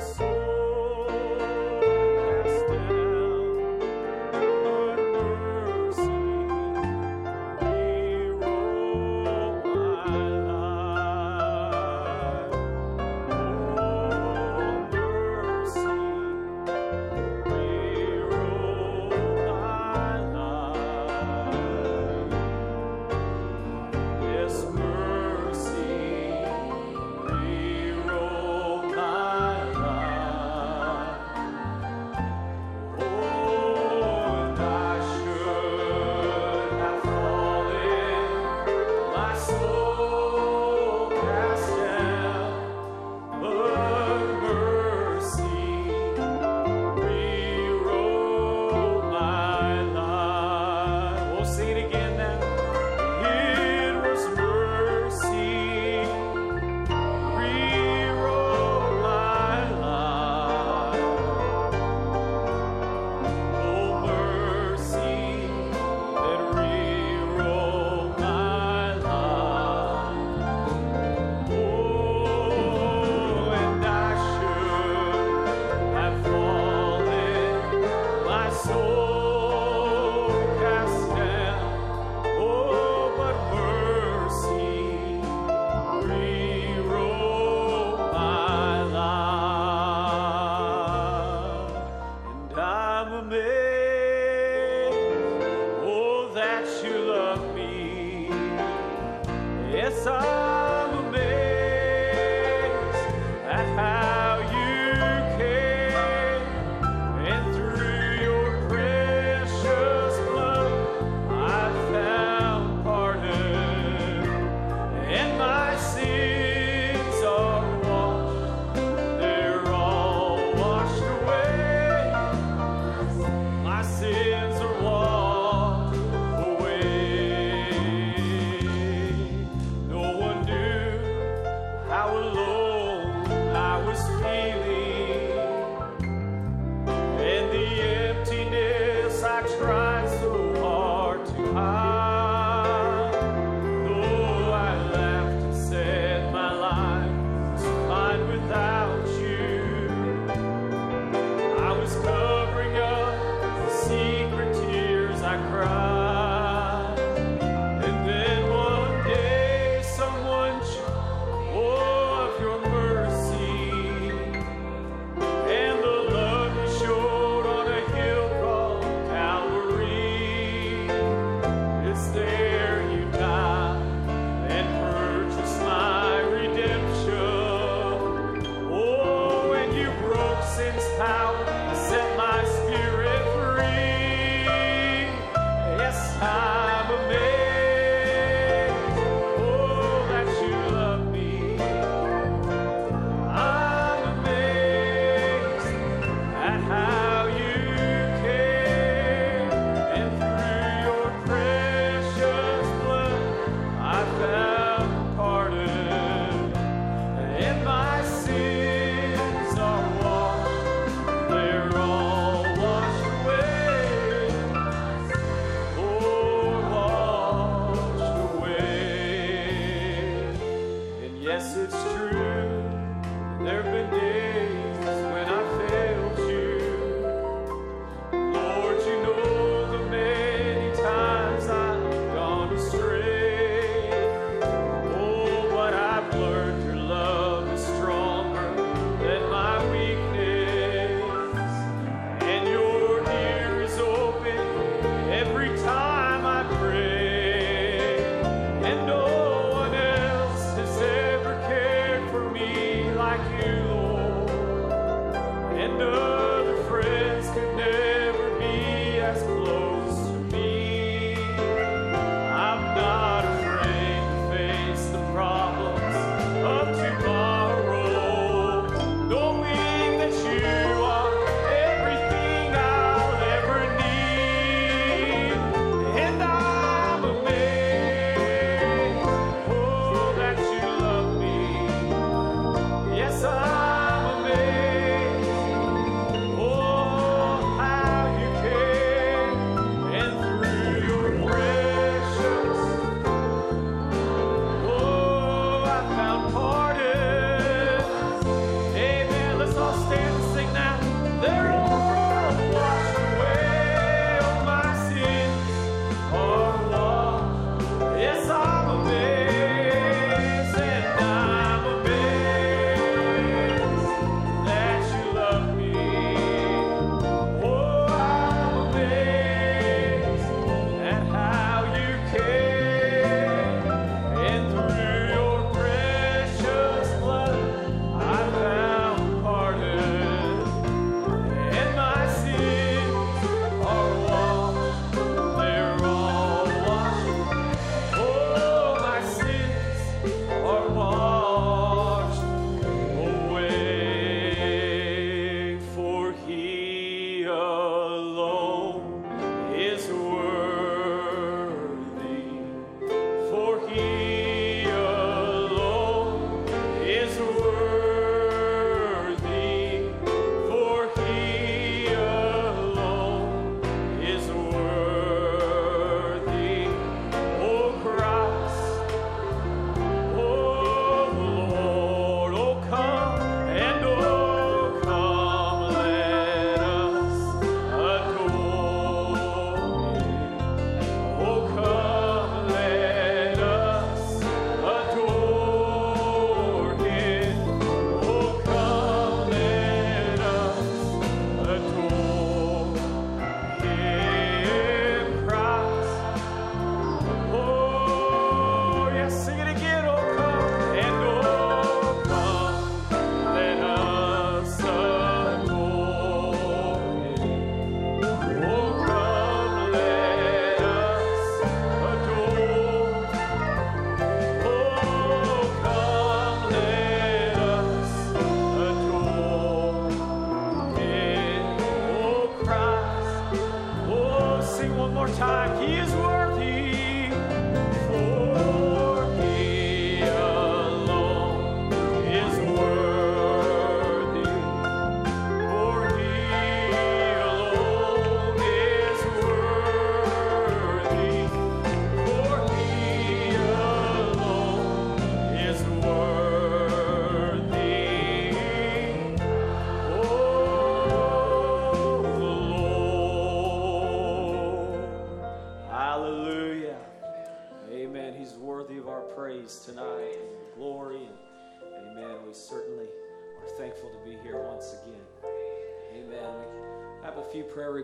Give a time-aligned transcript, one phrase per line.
[0.00, 0.39] Yes,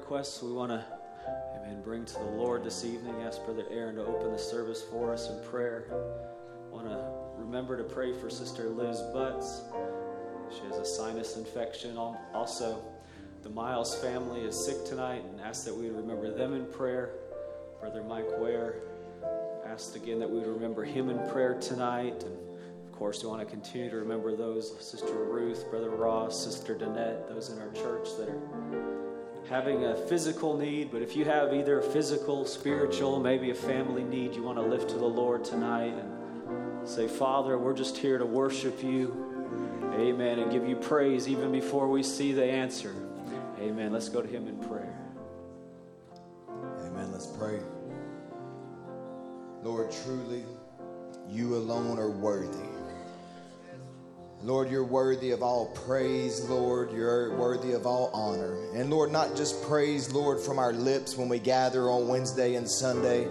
[0.06, 0.84] requests we want to,
[1.56, 3.12] amen, bring to the Lord this evening.
[3.22, 5.86] Ask Brother Aaron to open the service for us in prayer.
[6.70, 9.62] Want to remember to pray for Sister Liz Butts.
[10.54, 11.98] She has a sinus infection.
[11.98, 12.84] Also,
[13.42, 17.10] the Miles family is sick tonight and ask that we remember them in prayer.
[17.80, 18.76] Brother Mike Ware
[19.66, 22.22] asked again that we would remember him in prayer tonight.
[22.22, 22.38] And
[22.84, 27.28] of course, we want to continue to remember those Sister Ruth, Brother Ross, Sister Danette,
[27.28, 29.15] those in our church that are
[29.48, 30.90] having a physical need.
[30.90, 34.62] But if you have either a physical, spiritual, maybe a family need you want to
[34.62, 39.22] lift to the Lord tonight and say, Father, we're just here to worship you.
[39.94, 40.38] Amen.
[40.38, 42.94] And give you praise even before we see the answer.
[43.60, 43.92] Amen.
[43.92, 44.94] Let's go to Him in prayer.
[46.80, 47.10] Amen.
[47.12, 47.60] Let's pray.
[49.62, 50.44] Lord, truly,
[51.28, 52.75] you alone are worthy.
[54.46, 56.92] Lord, you're worthy of all praise, Lord.
[56.92, 58.54] You're worthy of all honor.
[58.74, 62.70] And Lord, not just praise, Lord, from our lips when we gather on Wednesday and
[62.70, 63.26] Sunday.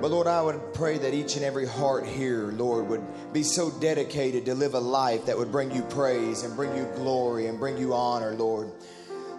[0.00, 3.70] But Lord, I would pray that each and every heart here, Lord, would be so
[3.70, 7.56] dedicated to live a life that would bring you praise and bring you glory and
[7.56, 8.72] bring you honor, Lord.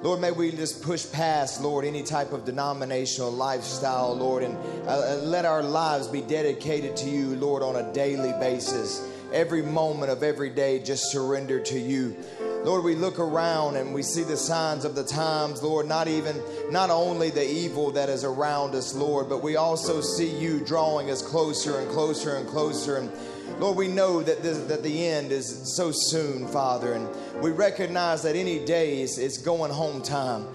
[0.03, 5.17] Lord, may we just push past, Lord, any type of denominational lifestyle, Lord, and uh,
[5.23, 9.10] let our lives be dedicated to you, Lord, on a daily basis.
[9.33, 12.17] Every moment of every day, just surrender to you.
[12.63, 16.39] Lord, we look around and we see the signs of the times, Lord, not even,
[16.69, 21.09] not only the evil that is around us, Lord, but we also see you drawing
[21.09, 22.97] us closer and closer and closer.
[22.97, 23.11] And
[23.59, 27.07] Lord, we know that, this, that the end is so soon, Father, and
[27.41, 30.45] we recognize that any day is, is going home time.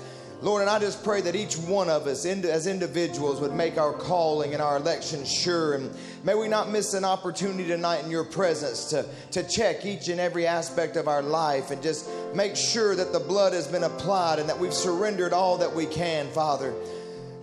[0.43, 3.95] Lord, and I just pray that each one of us as individuals would make our
[3.95, 5.75] calling and our election sure.
[5.75, 5.91] And
[6.25, 10.21] may we not miss an opportunity tonight in your presence to, to check each and
[10.21, 14.39] every aspect of our life and just make sure that the blood has been applied
[14.39, 16.75] and that we've surrendered all that we can, Father.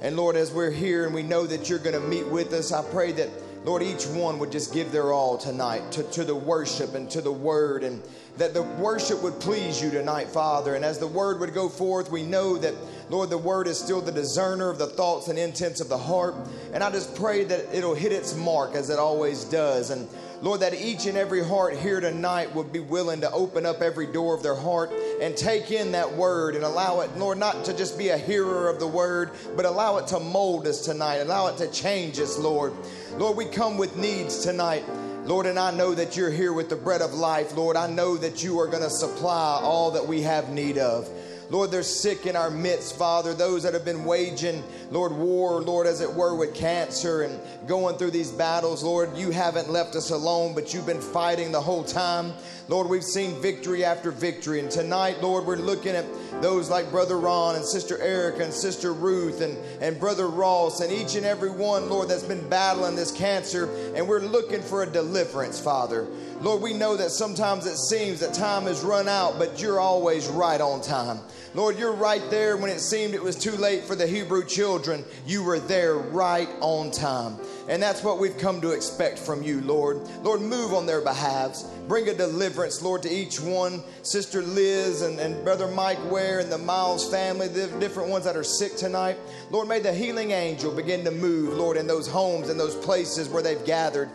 [0.02, 2.72] And Lord, as we're here and we know that you're going to meet with us,
[2.72, 3.30] I pray that
[3.66, 7.22] Lord, each one would just give their all tonight to, to the worship and to
[7.22, 8.04] the word, and
[8.38, 10.76] that the worship would please you tonight, Father.
[10.76, 12.74] And as the word would go forth, we know that,
[13.10, 16.36] Lord, the word is still the discerner of the thoughts and intents of the heart.
[16.74, 19.92] And I just pray that it'll hit its mark as it always does.
[19.92, 20.08] And
[20.42, 24.08] Lord, that each and every heart here tonight would be willing to open up every
[24.08, 27.74] door of their heart and take in that word and allow it, Lord, not to
[27.74, 31.48] just be a hearer of the word, but allow it to mold us tonight, allow
[31.48, 32.74] it to change us, Lord.
[33.18, 34.84] Lord, we come with needs tonight.
[35.26, 37.56] Lord, and I know that you're here with the bread of life.
[37.56, 41.10] Lord, I know that you are going to supply all that we have need of.
[41.54, 45.86] Lord, there's sick in our midst, Father, those that have been waging, Lord, war, Lord,
[45.86, 48.82] as it were, with cancer and going through these battles.
[48.82, 52.34] Lord, you haven't left us alone, but you've been fighting the whole time.
[52.70, 54.62] Lord, we've seen victory after victory.
[54.62, 56.06] And tonight, Lord, we're looking at
[56.42, 60.92] those like Brother Ron and Sister Erica and Sister Ruth and, and Brother Ross and
[60.92, 63.70] each and every one, Lord, that's been battling this cancer.
[63.96, 66.08] And we're looking for a deliverance, Father.
[66.44, 70.28] Lord, we know that sometimes it seems that time has run out, but you're always
[70.28, 71.22] right on time.
[71.54, 75.06] Lord, you're right there when it seemed it was too late for the Hebrew children.
[75.26, 77.38] You were there right on time.
[77.70, 80.02] And that's what we've come to expect from you, Lord.
[80.22, 81.64] Lord, move on their behalves.
[81.88, 83.82] Bring a deliverance, Lord, to each one.
[84.02, 88.36] Sister Liz and, and Brother Mike Ware and the Miles family, the different ones that
[88.36, 89.16] are sick tonight.
[89.50, 93.30] Lord, may the healing angel begin to move, Lord, in those homes and those places
[93.30, 94.10] where they've gathered.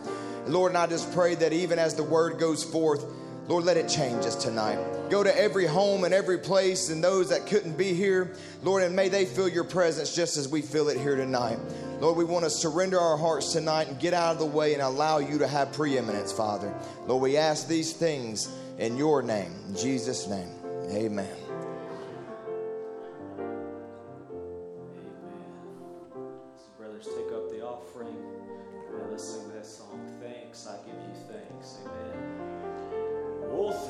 [0.49, 3.05] Lord, and I just pray that even as the word goes forth,
[3.47, 4.77] Lord, let it change us tonight.
[5.09, 8.95] Go to every home and every place and those that couldn't be here, Lord, and
[8.95, 11.57] may they feel your presence just as we feel it here tonight.
[11.99, 14.83] Lord, we want to surrender our hearts tonight and get out of the way and
[14.83, 16.71] allow you to have preeminence, Father.
[17.07, 20.49] Lord, we ask these things in your name, in Jesus' name.
[20.91, 21.48] Amen.
[33.59, 33.89] For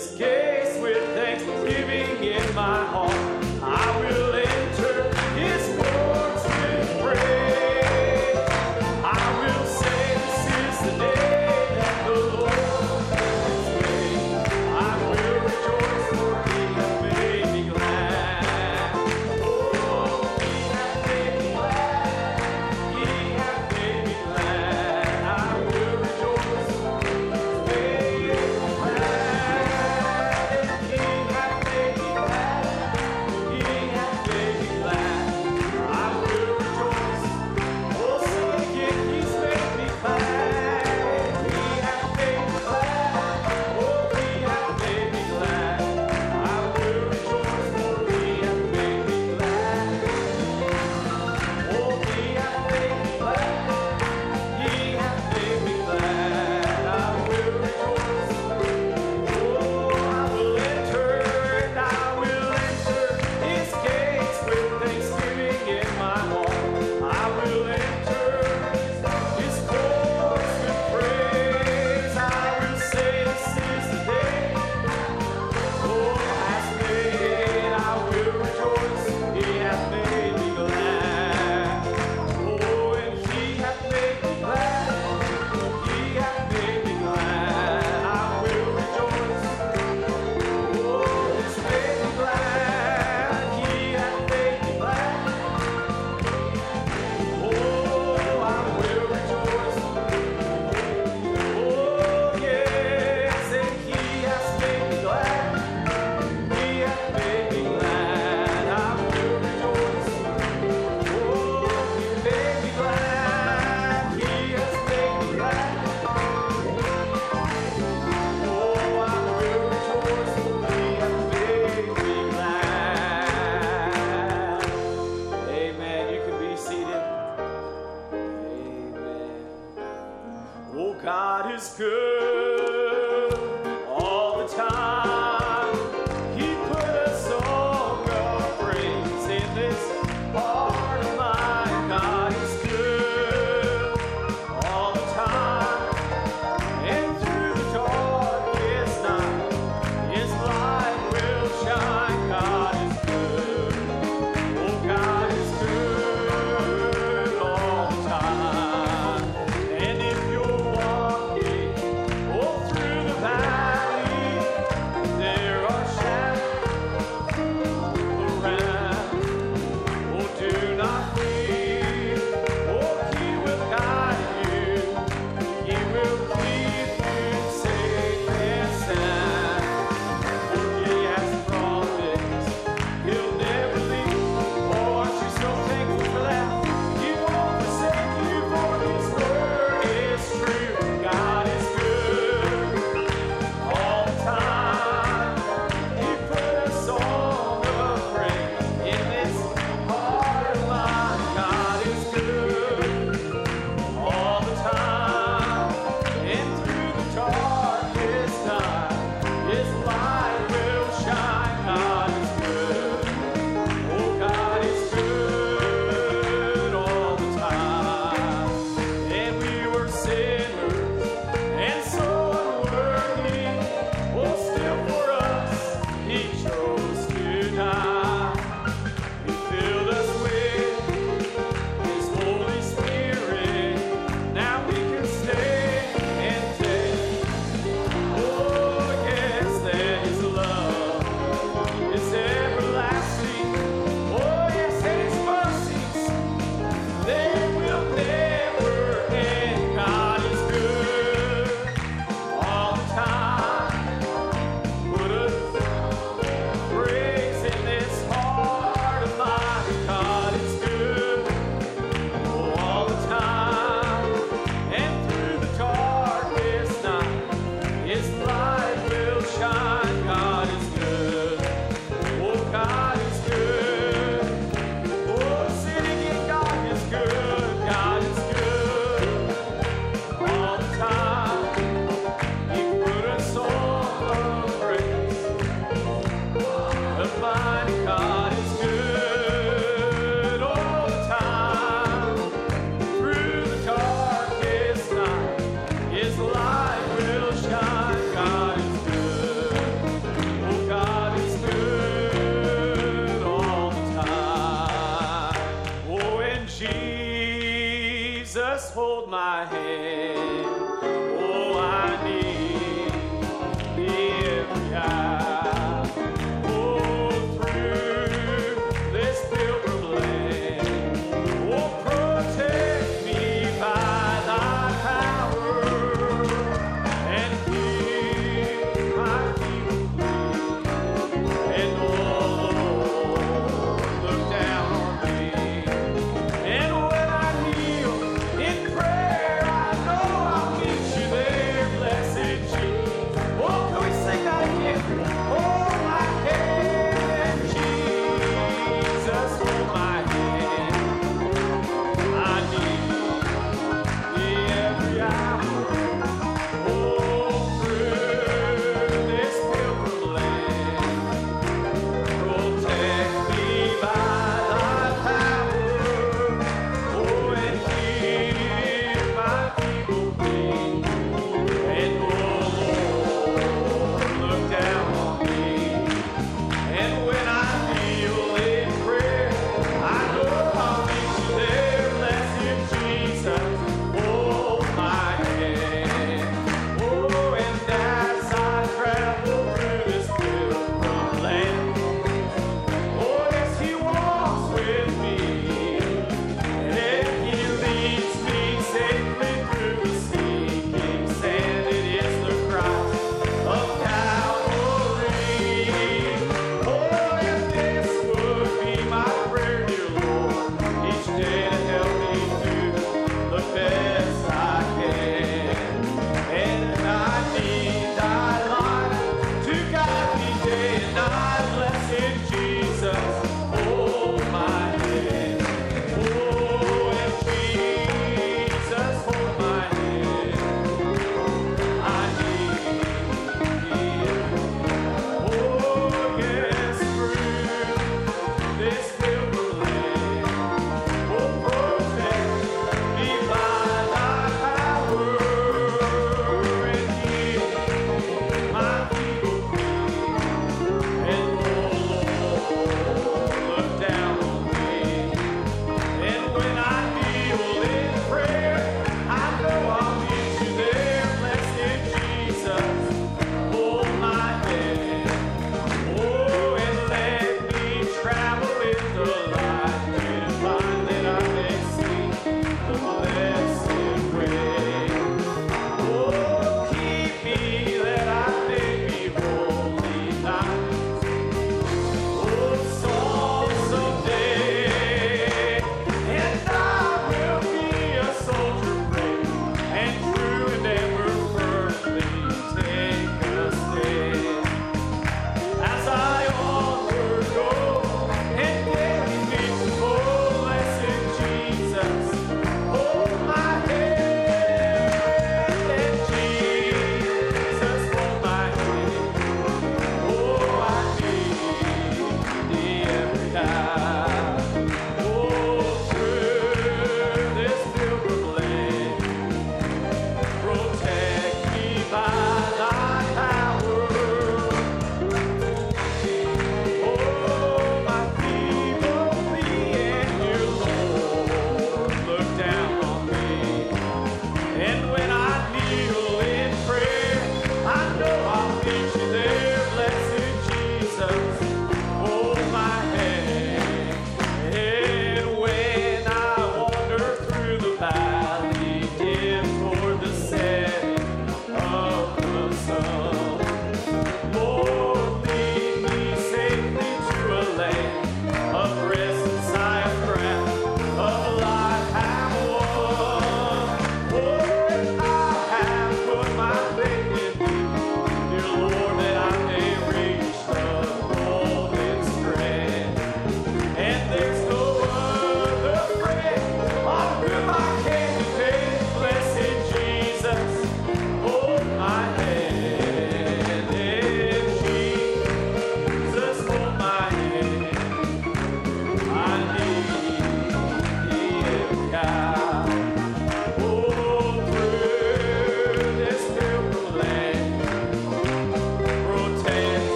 [0.00, 0.16] He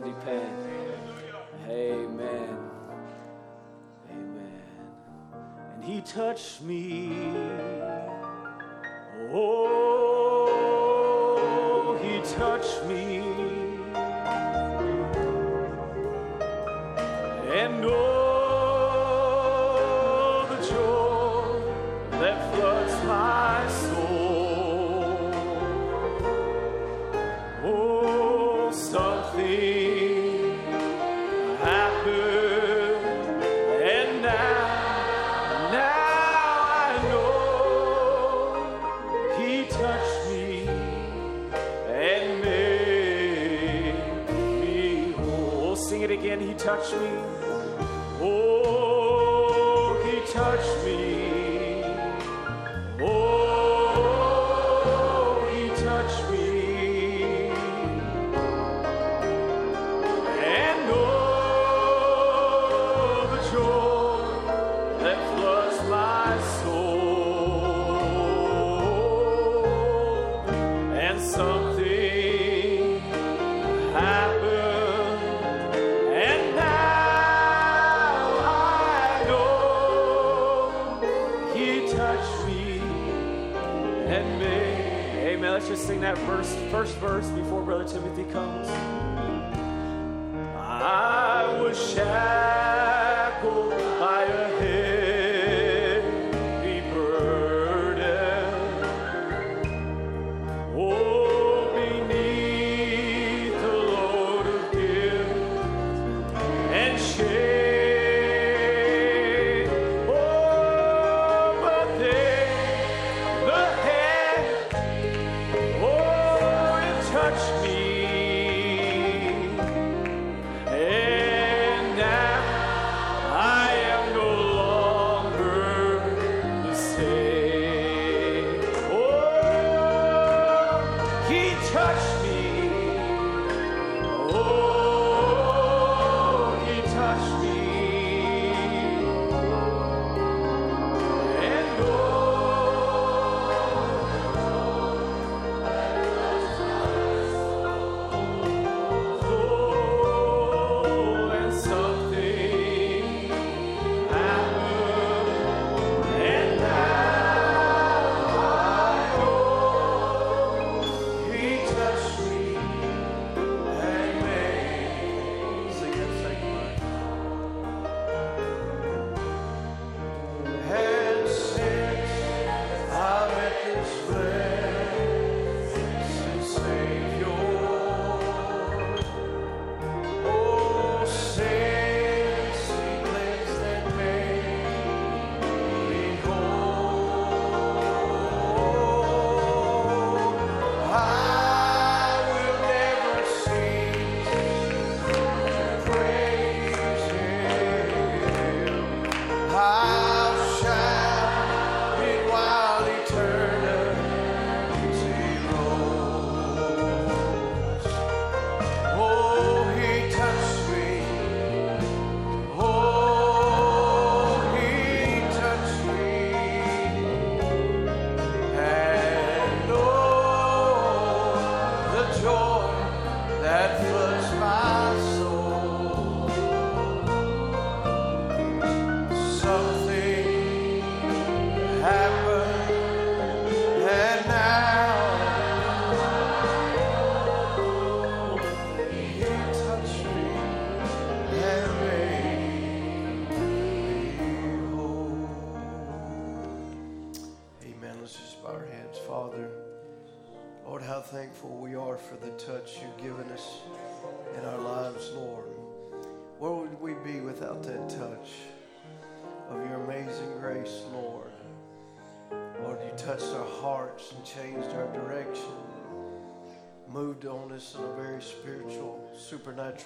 [0.00, 0.56] can depend.
[1.68, 2.56] Amen.
[4.10, 4.62] Amen.
[5.74, 7.12] And he touched me.
[9.32, 9.58] Oh,
[12.02, 13.47] he touched me.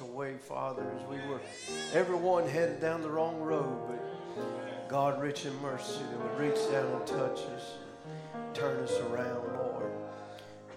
[0.00, 1.40] way, Father, as we were
[1.92, 6.87] everyone headed down the wrong road, but God, rich in mercy, that would reach down
[6.87, 7.74] and touch us,
[8.55, 9.90] turn us around, Lord.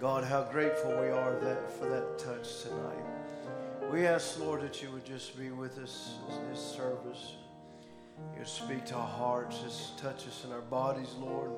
[0.00, 3.90] God, how grateful we are that for that touch tonight.
[3.90, 7.34] We ask, Lord, that you would just be with us in this service.
[8.38, 11.50] You speak to our hearts, just touch us in our bodies, Lord.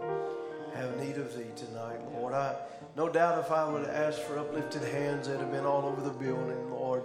[0.75, 2.35] Have need of thee tonight, Lord.
[2.35, 2.57] I
[2.99, 6.01] no doubt if I would have asked for uplifted hands, they'd have been all over
[6.01, 7.05] the building, Lord,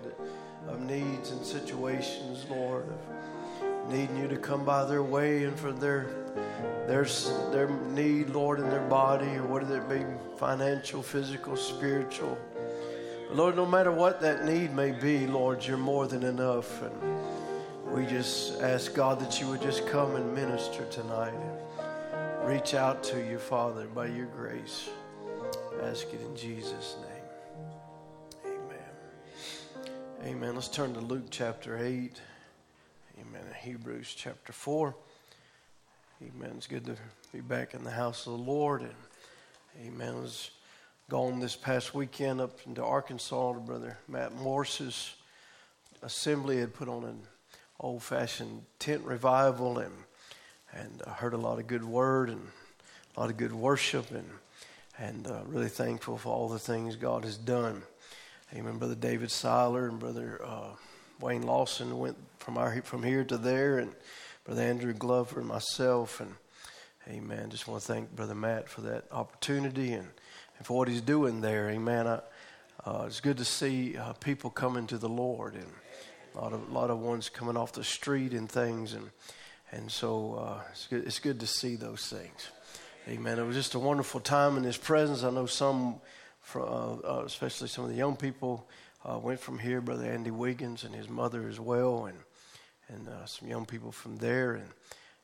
[0.67, 5.71] of needs and situations, Lord, of needing you to come by their way and for
[5.71, 6.07] their
[6.87, 7.05] their
[7.51, 10.03] their need, Lord, in their body, or whether it be
[10.35, 12.39] financial, physical, spiritual.
[13.27, 16.81] But Lord, no matter what that need may be, Lord, you're more than enough.
[16.81, 21.35] And we just ask God that you would just come and minister tonight
[22.43, 24.89] reach out to you, Father, by your grace.
[25.89, 28.53] Ask it in Jesus' name.
[28.55, 28.77] Amen.
[30.23, 30.55] Amen.
[30.55, 32.21] Let's turn to Luke chapter 8.
[33.19, 33.43] Amen.
[33.61, 34.95] Hebrews chapter 4.
[36.21, 36.53] Amen.
[36.55, 36.95] It's good to
[37.33, 38.81] be back in the house of the Lord.
[38.81, 38.95] And
[39.85, 40.13] amen.
[40.15, 40.51] I was
[41.09, 45.15] gone this past weekend up into Arkansas to Brother Matt Morse's
[46.01, 47.19] assembly had put on an
[47.81, 49.93] old fashioned tent revival and
[50.71, 52.47] and I heard a lot of good word and
[53.15, 54.27] a lot of good worship and
[54.97, 57.83] and uh, really thankful for all the things God has done.
[58.53, 58.77] Amen.
[58.77, 60.69] Brother David Seiler and Brother uh,
[61.19, 63.93] Wayne Lawson went from our from here to there, and
[64.43, 66.35] Brother Andrew Glover and myself, and
[67.09, 67.49] Amen.
[67.49, 70.07] Just want to thank Brother Matt for that opportunity and,
[70.57, 71.69] and for what he's doing there.
[71.69, 72.07] Amen.
[72.07, 72.19] I,
[72.85, 75.67] uh, it's good to see uh, people coming to the Lord and
[76.33, 79.09] a lot of a lot of ones coming off the street and things and.
[79.75, 82.51] And so uh, it's, good, it's good to see those things.
[83.09, 83.37] Amen.
[83.37, 85.23] It was just a wonderful time in His presence.
[85.23, 85.95] I know some,
[86.39, 88.65] from, uh, uh, especially some of the young people,
[89.03, 89.81] uh, went from here.
[89.81, 92.17] Brother Andy Wiggins and his mother as well, and
[92.87, 94.69] and uh, some young people from there, and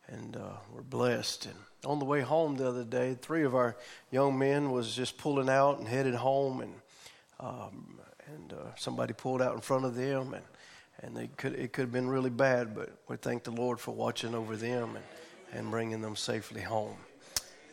[0.10, 1.46] and uh, we're blessed.
[1.46, 3.78] And on the way home the other day, three of our
[4.12, 6.74] young men was just pulling out and headed home, and
[7.40, 10.44] um, and somebody pulled out in front of them, and
[11.02, 13.96] and they could it could have been really bad, but we thank the Lord for
[13.96, 15.06] watching over them and,
[15.54, 16.98] and bringing them safely home.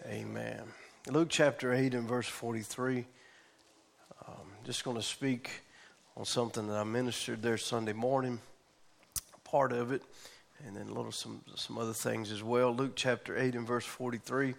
[0.09, 0.62] Amen.
[1.09, 3.05] Luke chapter 8 and verse 43.
[4.29, 5.51] Um, just going to speak
[6.16, 8.38] on something that I ministered there Sunday morning,
[9.42, 10.03] part of it,
[10.64, 12.73] and then a little some some other things as well.
[12.73, 14.55] Luke chapter 8 and verse 43.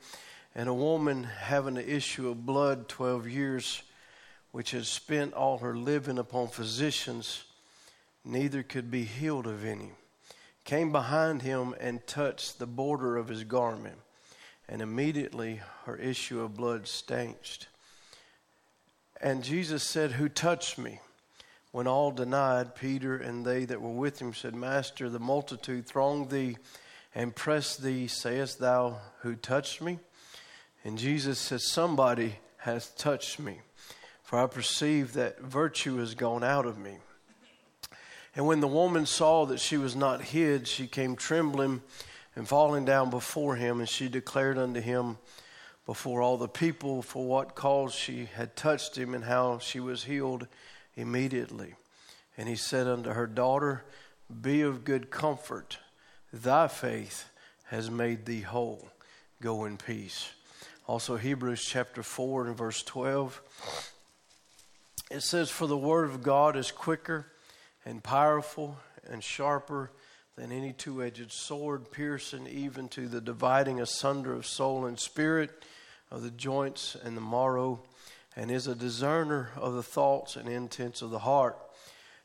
[0.54, 3.84] And a woman having an issue of blood 12 years,
[4.52, 7.46] which had spent all her living upon physicians
[8.26, 9.92] neither could be healed of any,
[10.66, 13.98] came behind him and touched the border of his garment,
[14.70, 17.68] and immediately her issue of blood stanched.
[19.22, 21.00] And Jesus said, Who touched me?
[21.72, 26.30] When all denied, Peter and they that were with him said, Master, the multitude thronged
[26.30, 26.58] thee
[27.14, 28.08] and pressed thee.
[28.08, 30.00] Sayest thou, Who touched me?
[30.84, 33.60] And Jesus said, Somebody has touched me,
[34.24, 36.98] for I perceive that virtue is gone out of me.
[38.36, 41.82] And when the woman saw that she was not hid, she came trembling
[42.38, 45.18] and falling down before him, and she declared unto him
[45.88, 50.04] before all the people for what cause she had touched him and how she was
[50.04, 50.46] healed
[50.96, 51.74] immediately.
[52.38, 53.86] And he said unto her, Daughter,
[54.40, 55.80] be of good comfort.
[56.32, 57.28] Thy faith
[57.70, 58.88] has made thee whole.
[59.42, 60.30] Go in peace.
[60.86, 63.42] Also, Hebrews chapter 4 and verse 12.
[65.10, 67.32] It says, For the word of God is quicker
[67.84, 68.78] and powerful
[69.10, 69.90] and sharper
[70.38, 75.64] than any two edged sword, piercing even to the dividing asunder of soul and spirit,
[76.12, 77.82] of the joints and the marrow,
[78.36, 81.58] and is a discerner of the thoughts and intents of the heart.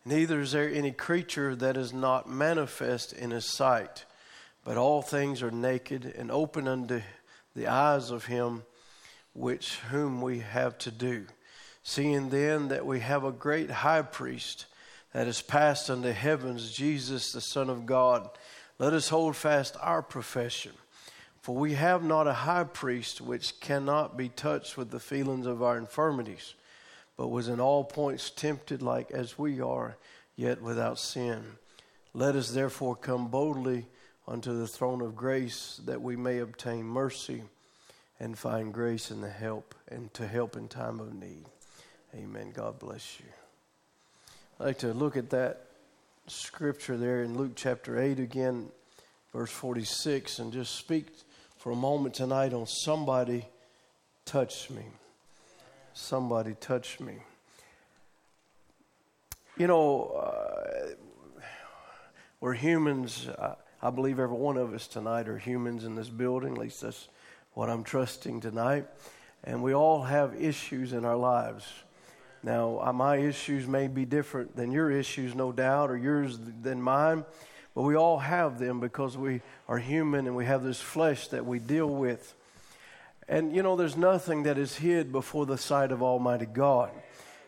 [0.05, 4.05] Neither is there any creature that is not manifest in his sight,
[4.62, 7.01] but all things are naked and open unto
[7.57, 8.64] the eyes of him
[9.33, 11.25] which whom we have to do.
[11.83, 14.66] Seeing then that we have a great high priest
[15.12, 18.29] that is passed unto heavens, Jesus, the Son of God.
[18.79, 20.72] Let us hold fast our profession.
[21.42, 25.62] For we have not a high priest which cannot be touched with the feelings of
[25.62, 26.55] our infirmities,
[27.16, 29.96] but was in all points tempted like as we are,
[30.37, 31.42] yet without sin.
[32.14, 33.87] Let us therefore come boldly
[34.27, 37.42] unto the throne of grace that we may obtain mercy
[38.20, 41.46] and find grace in the help and to help in time of need.
[42.14, 42.53] Amen.
[42.55, 43.41] God bless you.
[44.60, 45.66] I'd like to look at that
[46.26, 48.68] scripture there in Luke chapter 8 again,
[49.32, 51.06] verse 46, and just speak
[51.56, 53.46] for a moment tonight on somebody
[54.24, 54.84] touched me.
[55.94, 57.14] Somebody touched me.
[59.56, 61.42] You know, uh,
[62.40, 63.28] we're humans.
[63.38, 66.53] I, I believe every one of us tonight are humans in this building.
[66.53, 67.09] At least that's
[67.55, 68.86] what I'm trusting tonight.
[69.44, 71.66] And we all have issues in our lives.
[72.45, 76.82] Now, uh, my issues may be different than your issues, no doubt, or yours than
[76.82, 77.24] mine,
[77.74, 81.47] but we all have them because we are human and we have this flesh that
[81.47, 82.34] we deal with.
[83.28, 86.90] And you know, there's nothing that is hid before the sight of Almighty God.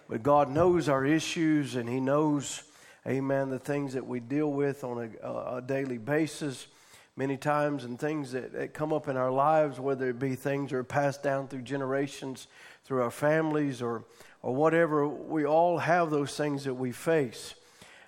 [0.08, 2.62] But God knows our issues and He knows,
[3.04, 6.68] amen, the things that we deal with on a, a daily basis
[7.16, 10.70] many times and things that, that, come up in our lives, whether it be things
[10.70, 12.48] that are passed down through generations,
[12.84, 14.04] through our families, or,
[14.44, 17.54] or whatever, we all have those things that we face.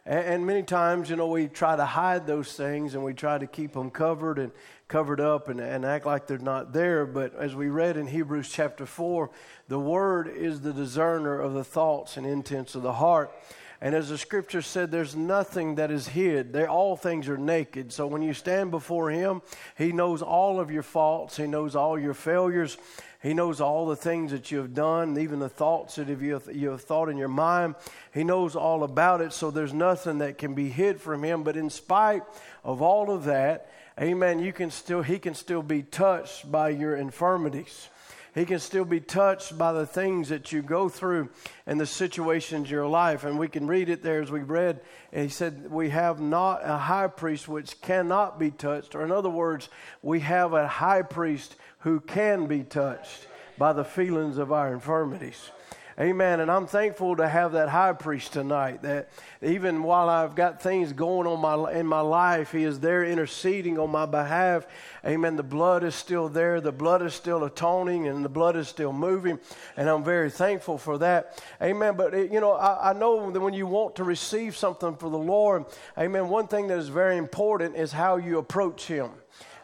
[0.05, 3.39] And, and many times, you know, we try to hide those things and we try
[3.39, 4.53] to keep them covered and
[4.87, 7.07] covered up and, and act like they're not there.
[7.07, 9.30] But as we read in Hebrews chapter 4,
[9.68, 13.32] the Word is the discerner of the thoughts and intents of the heart.
[13.80, 16.53] And as the scripture said, there's nothing that is hid.
[16.53, 17.93] They're, all things are naked.
[17.95, 19.41] So when you stand before Him,
[19.76, 22.76] He knows all of your faults, He knows all your failures.
[23.23, 26.49] He knows all the things that you have done, even the thoughts that you have,
[26.55, 27.75] you have thought in your mind.
[28.12, 31.43] He knows all about it, so there's nothing that can be hid from Him.
[31.43, 32.23] But in spite
[32.62, 36.95] of all of that, amen, you can still, He can still be touched by your
[36.97, 37.89] infirmities.
[38.37, 41.30] He can still be touched by the things that you go through
[41.66, 43.24] and the situations in your life.
[43.24, 44.82] And we can read it there as we read.
[45.11, 48.95] And he said, We have not a high priest which cannot be touched.
[48.95, 49.70] Or, in other words,
[50.03, 53.26] we have a high priest who can be touched
[53.57, 55.51] by the feelings of our infirmities.
[55.99, 56.40] Amen.
[56.40, 58.82] And I'm thankful to have that high priest tonight.
[58.82, 59.09] That
[59.40, 63.78] even while I've got things going on my in my life, he is there interceding
[63.78, 64.66] on my behalf.
[65.07, 65.36] Amen.
[65.36, 66.61] The blood is still there.
[66.61, 69.38] The blood is still atoning, and the blood is still moving.
[69.78, 71.42] And I'm very thankful for that.
[71.62, 71.97] Amen.
[71.97, 75.09] But it, you know, I, I know that when you want to receive something for
[75.09, 75.64] the Lord,
[75.97, 76.28] Amen.
[76.28, 79.12] One thing that is very important is how you approach Him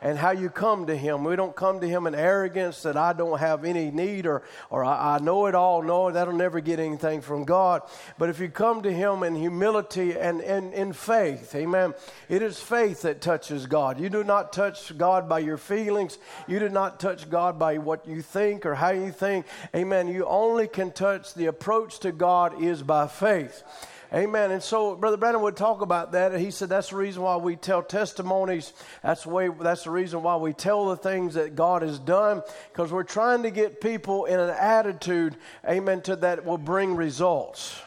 [0.02, 1.24] and how you come to Him.
[1.24, 4.84] We don't come to Him in arrogance that I don't have any need or, or
[4.84, 5.80] I, I know it all.
[5.80, 7.82] No, that'll never get anything from God.
[8.18, 11.94] But if you come to Him in humility and, and in faith, amen,
[12.28, 14.00] it is faith that touches God.
[14.00, 18.06] You do not touch God by your feelings, you do not touch God by what
[18.06, 19.46] you think or how you think.
[19.74, 20.08] Amen.
[20.08, 23.62] You only can touch the approach to God is by faith.
[24.14, 24.50] Amen.
[24.50, 26.38] And so Brother Brandon would talk about that.
[26.38, 28.74] He said that's the reason why we tell testimonies.
[29.02, 29.48] That's the way.
[29.48, 33.42] That's the reason why we tell the things that God has done because we're trying
[33.44, 35.36] to get people in an attitude,
[35.66, 37.80] amen, to that will bring results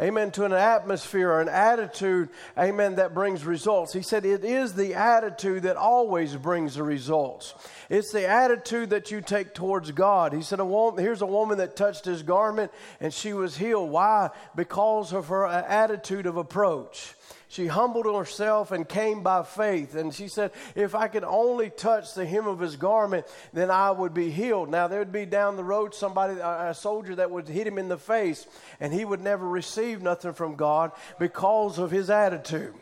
[0.00, 3.92] amen, to an atmosphere or an attitude, amen, that brings results.
[3.92, 7.54] He said it is the attitude that always brings the results.
[7.88, 10.32] It's the attitude that you take towards God.
[10.32, 12.70] He said, a woman, Here's a woman that touched his garment
[13.00, 13.90] and she was healed.
[13.90, 14.30] Why?
[14.54, 17.14] Because of her uh, attitude of approach.
[17.50, 19.94] She humbled herself and came by faith.
[19.94, 23.90] And she said, If I could only touch the hem of his garment, then I
[23.90, 24.68] would be healed.
[24.68, 27.88] Now, there would be down the road somebody, a soldier that would hit him in
[27.88, 28.46] the face,
[28.80, 32.74] and he would never receive nothing from God because of his attitude.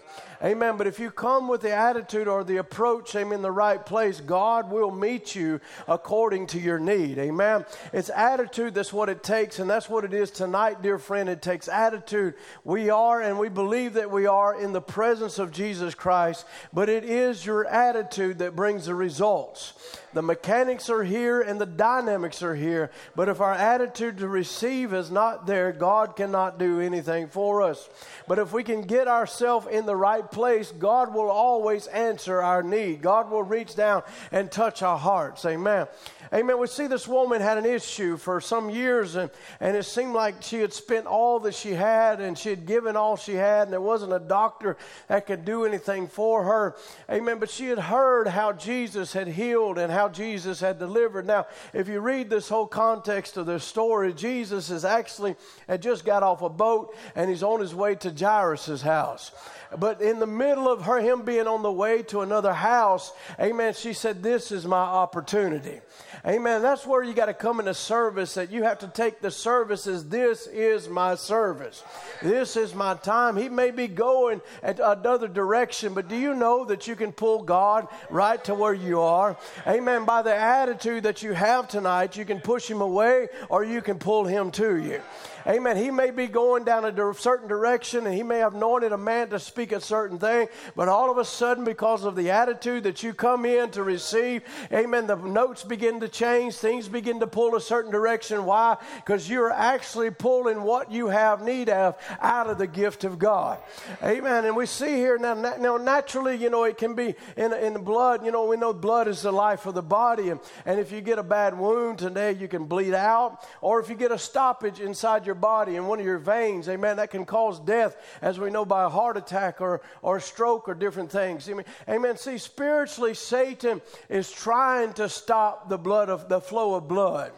[0.43, 0.76] Amen.
[0.76, 4.70] But if you come with the attitude or the approach, amen, the right place, God
[4.70, 7.18] will meet you according to your need.
[7.18, 7.64] Amen.
[7.93, 11.28] It's attitude that's what it takes, and that's what it is tonight, dear friend.
[11.28, 12.34] It takes attitude.
[12.64, 16.89] We are, and we believe that we are in the presence of Jesus Christ, but
[16.89, 19.72] it is your attitude that brings the results.
[20.16, 22.91] The mechanics are here and the dynamics are here.
[23.14, 27.87] But if our attitude to receive is not there, God cannot do anything for us.
[28.28, 32.62] But if we can get ourselves in the right place, God will always answer our
[32.62, 33.02] need.
[33.02, 34.02] God will reach down
[34.32, 35.44] and touch our hearts.
[35.44, 35.86] Amen.
[36.32, 36.58] Amen.
[36.58, 40.42] We see this woman had an issue for some years, and, and it seemed like
[40.42, 43.72] she had spent all that she had and she had given all she had, and
[43.72, 44.76] there wasn't a doctor
[45.08, 46.76] that could do anything for her.
[47.10, 47.38] Amen.
[47.38, 51.26] But she had heard how Jesus had healed and how Jesus had delivered.
[51.26, 55.36] Now, if you read this whole context of this story, Jesus is actually
[55.68, 59.30] had just got off a boat and he's on his way to Jairus' house.
[59.76, 63.74] But in the middle of her, him being on the way to another house, amen,
[63.74, 65.80] she said, This is my opportunity.
[66.26, 66.60] Amen.
[66.60, 69.86] That's where you got to come into service, that you have to take the service
[69.86, 71.84] as this is my service.
[72.20, 73.36] This is my time.
[73.36, 77.42] He may be going at another direction, but do you know that you can pull
[77.42, 79.36] God right to where you are?
[79.68, 80.04] Amen.
[80.04, 83.98] By the attitude that you have tonight, you can push him away or you can
[83.98, 85.00] pull him to you.
[85.47, 85.76] Amen.
[85.76, 89.28] He may be going down a certain direction and he may have anointed a man
[89.30, 93.05] to speak a certain thing, but all of a sudden, because of the attitude that
[93.05, 94.42] you come in to receive,
[94.72, 96.57] amen, the notes begin to change.
[96.57, 98.44] Things begin to pull a certain direction.
[98.44, 98.76] Why?
[98.97, 103.61] Because you're actually pulling what you have need of out of the gift of God.
[104.03, 104.47] Amen.
[104.47, 107.78] And we see here now, now naturally, you know, it can be in, in the
[107.78, 108.24] blood.
[108.24, 110.30] You know, we know blood is the life of the body.
[110.30, 113.47] And, and if you get a bad wound today, you can bleed out.
[113.61, 116.97] Or if you get a stoppage inside your body in one of your veins, amen,
[116.97, 120.74] that can cause death, as we know, by a heart attack or, or stroke or
[120.74, 121.49] different things.
[121.49, 121.64] Amen.
[121.89, 122.16] amen.
[122.16, 127.32] See, spiritually, Satan is trying to stop the blood of the flow of blood.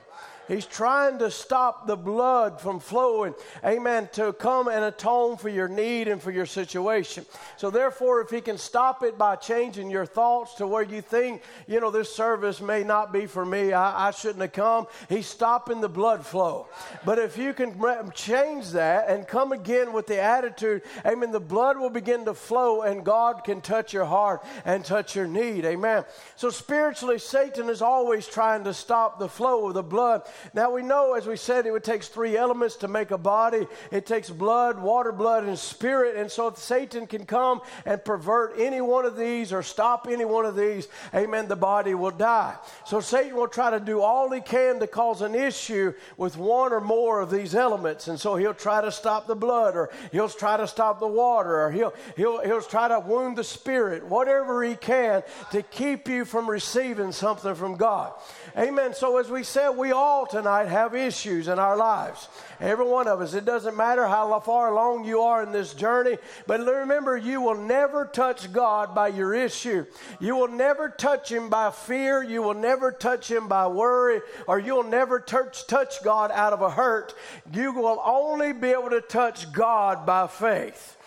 [0.48, 5.68] He's trying to stop the blood from flowing, amen, to come and atone for your
[5.68, 7.26] need and for your situation.
[7.58, 11.42] So, therefore, if he can stop it by changing your thoughts to where you think,
[11.66, 15.26] you know, this service may not be for me, I, I shouldn't have come, he's
[15.26, 16.66] stopping the blood flow.
[17.04, 17.76] But if you can
[18.14, 22.82] change that and come again with the attitude, amen, the blood will begin to flow
[22.82, 26.04] and God can touch your heart and touch your need, amen.
[26.36, 30.22] So, spiritually, Satan is always trying to stop the flow of the blood
[30.54, 34.06] now we know, as we said, it takes three elements to make a body it
[34.06, 36.16] takes blood, water, blood, and spirit.
[36.16, 40.24] And so if Satan can come and pervert any one of these or stop any
[40.24, 42.56] one of these, amen, the body will die.
[42.86, 46.72] So Satan will try to do all he can to cause an issue with one
[46.72, 48.08] or more of these elements.
[48.08, 51.60] And so he'll try to stop the blood or he'll try to stop the water
[51.60, 56.24] or he'll, he'll, he'll try to wound the spirit, whatever he can to keep you
[56.24, 58.12] from receiving something from God.
[58.56, 58.94] Amen.
[58.94, 62.28] So as we said, we all tonight have issues in our lives.
[62.60, 63.34] Every one of us.
[63.34, 67.56] It doesn't matter how far along you are in this journey, but remember, you will
[67.56, 69.86] never touch God by your issue.
[70.20, 72.22] You will never touch Him by fear.
[72.22, 76.62] You will never touch Him by worry, or you'll never touch, touch God out of
[76.62, 77.14] a hurt.
[77.52, 80.97] You will only be able to touch God by faith.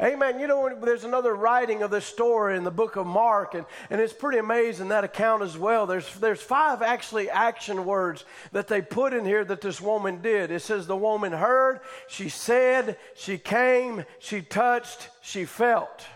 [0.00, 0.38] Amen.
[0.38, 4.00] You know, there's another writing of this story in the book of Mark, and, and
[4.00, 5.86] it's pretty amazing that account as well.
[5.86, 10.52] There's, there's five actually action words that they put in here that this woman did.
[10.52, 16.06] It says the woman heard, she said, she came, she touched, she felt.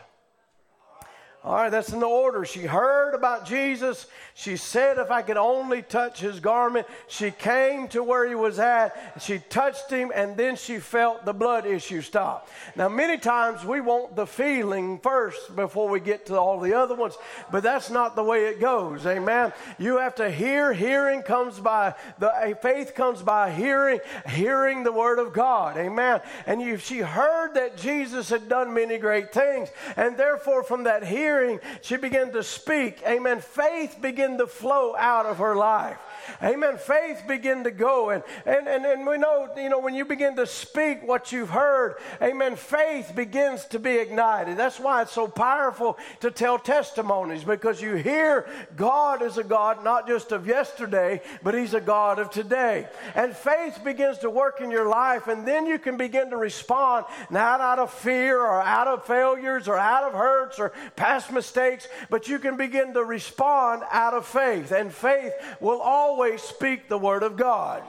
[1.45, 2.45] All right, that's in the order.
[2.45, 4.07] She heard about Jesus.
[4.35, 6.87] She said, If I could only touch his garment.
[7.09, 9.15] She came to where he was at.
[9.21, 12.49] She touched him, and then she felt the blood issue stop.
[12.77, 16.95] Now, many times we want the feeling first before we get to all the other
[16.95, 17.17] ones,
[17.51, 19.05] but that's not the way it goes.
[19.05, 19.53] Amen.
[19.79, 20.73] You have to hear.
[20.73, 25.77] Hearing comes by the faith comes by hearing, hearing the word of God.
[25.77, 26.21] Amen.
[26.47, 31.05] And you, she heard that Jesus had done many great things, and therefore, from that
[31.05, 33.03] hearing, hearing, she began to speak.
[33.07, 33.41] Amen.
[33.41, 35.99] Faith began to flow out of her life.
[36.43, 36.77] Amen.
[36.77, 38.11] Faith begin to go.
[38.11, 41.51] And, and, and, and we know, you know, when you begin to speak what you've
[41.51, 44.57] heard, amen, faith begins to be ignited.
[44.57, 49.85] That's why it's so powerful to tell testimonies because you hear God is a God
[49.85, 52.89] not just of yesterday, but He's a God of today.
[53.15, 57.07] And faith begins to work in your life, and then you can begin to respond
[57.31, 61.89] not out of fear or out of failures or out of hurts or past mistakes,
[62.11, 64.73] but you can begin to respond out of faith.
[64.73, 67.83] And faith will always always speak the word of God.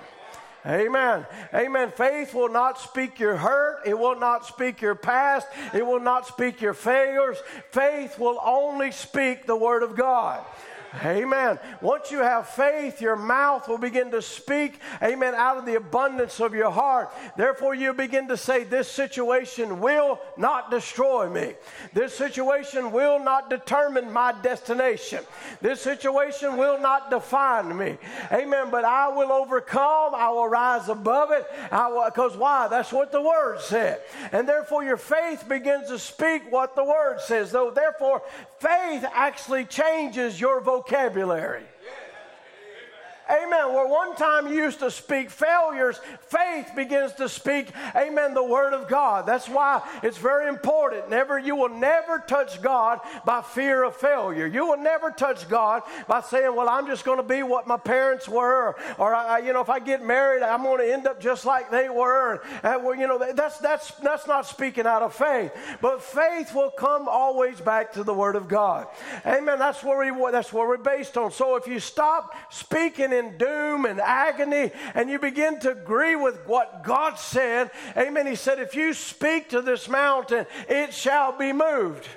[0.65, 1.26] Amen.
[1.53, 1.91] Amen.
[1.91, 3.82] Faith will not speak your hurt.
[3.86, 5.45] It will not speak your past.
[5.74, 7.38] It will not speak your failures.
[7.71, 10.41] Faith will only speak the word of God.
[11.02, 11.58] Amen.
[11.82, 16.39] Once you have faith, your mouth will begin to speak, amen, out of the abundance
[16.39, 17.12] of your heart.
[17.36, 21.54] Therefore, you begin to say, This situation will not destroy me.
[21.94, 25.24] This situation will not determine my destination.
[25.62, 27.98] This situation will not define me.
[28.32, 28.68] Amen.
[28.70, 30.14] But I will overcome.
[30.14, 31.46] I will rise above it.
[31.72, 32.68] Because why?
[32.68, 34.02] That's what the Word said.
[34.32, 37.52] And therefore, your faith begins to speak what the Word says.
[37.52, 38.22] Though, therefore,
[38.64, 41.66] faith actually changes your vocabulary.
[43.30, 43.74] Amen.
[43.74, 48.74] Where one time you used to speak failures, faith begins to speak, amen, the word
[48.74, 49.26] of God.
[49.26, 51.09] That's why it's very important.
[51.09, 54.45] Never, you will never touch God by fear of failure.
[54.45, 57.78] You will never touch God by saying, well, I'm just going to be what my
[57.78, 61.07] parents were, or, or I, you know, if I get married, I'm going to end
[61.07, 62.34] up just like they were.
[62.34, 65.53] And, and well, you know, that's, that's, that's not speaking out of faith.
[65.82, 68.88] But faith will come always back to the word of God.
[69.26, 69.59] Amen.
[69.59, 71.32] That's where, we, that's where we're based on.
[71.32, 76.45] So if you stop speaking in doom and agony, and you begin to agree with
[76.47, 77.72] what God said.
[77.95, 78.28] Amen.
[78.28, 82.07] He said, If you speak to this mountain, it shall be moved.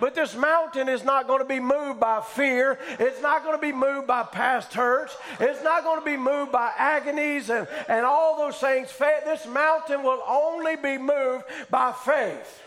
[0.00, 2.78] But this mountain is not going to be moved by fear.
[2.98, 5.16] It's not going to be moved by past hurts.
[5.38, 8.92] It's not going to be moved by agonies and, and all those things.
[8.98, 12.62] This mountain will only be moved by faith.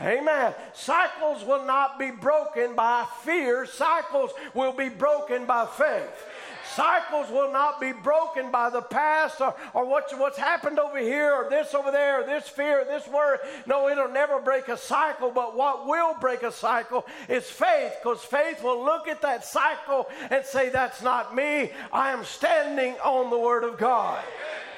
[0.00, 0.54] Amen.
[0.72, 6.26] Cycles will not be broken by fear, cycles will be broken by faith.
[6.74, 11.32] Cycles will not be broken by the past or, or what, what's happened over here
[11.32, 13.40] or this over there or this fear or this word.
[13.66, 18.22] No, it'll never break a cycle, but what will break a cycle is faith because
[18.22, 21.70] faith will look at that cycle and say, That's not me.
[21.92, 24.18] I am standing on the Word of God.
[24.18, 24.69] Amen.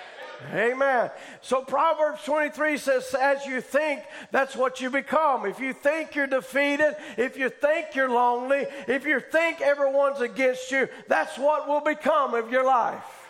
[1.40, 5.47] So Proverbs 23 says, as you think, that's what you become.
[5.47, 10.70] If you think you're defeated, if you think you're lonely, if you think everyone's against
[10.70, 13.22] you, that's what will become of your life.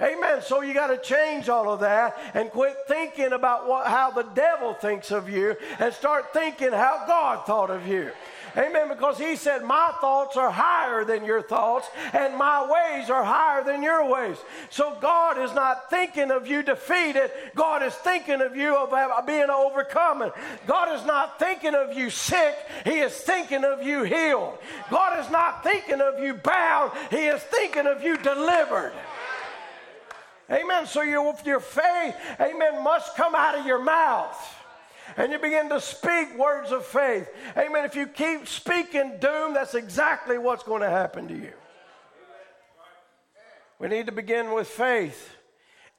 [0.00, 0.42] Amen.
[0.42, 4.22] So you got to change all of that and quit thinking about what, how the
[4.22, 8.12] devil thinks of you and start thinking how God thought of you.
[8.58, 8.88] Amen.
[8.88, 13.62] Because he said, My thoughts are higher than your thoughts, and my ways are higher
[13.62, 14.36] than your ways.
[14.70, 17.30] So God is not thinking of you defeated.
[17.54, 20.32] God is thinking of you of being overcome.
[20.66, 22.56] God is not thinking of you sick.
[22.84, 24.58] He is thinking of you healed.
[24.90, 26.92] God is not thinking of you bound.
[27.10, 28.92] He is thinking of you delivered.
[30.50, 30.86] Amen.
[30.86, 34.57] So your, your faith, amen, must come out of your mouth
[35.16, 37.28] and you begin to speak words of faith.
[37.56, 37.84] Amen.
[37.84, 41.52] If you keep speaking doom, that's exactly what's going to happen to you.
[43.78, 45.36] We need to begin with faith,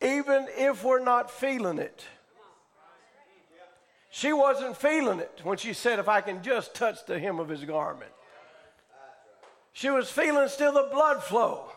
[0.01, 2.03] even if we're not feeling it.
[4.11, 7.47] She wasn't feeling it when she said, If I can just touch the hem of
[7.47, 8.11] his garment.
[9.71, 11.71] She was feeling still the blood flow.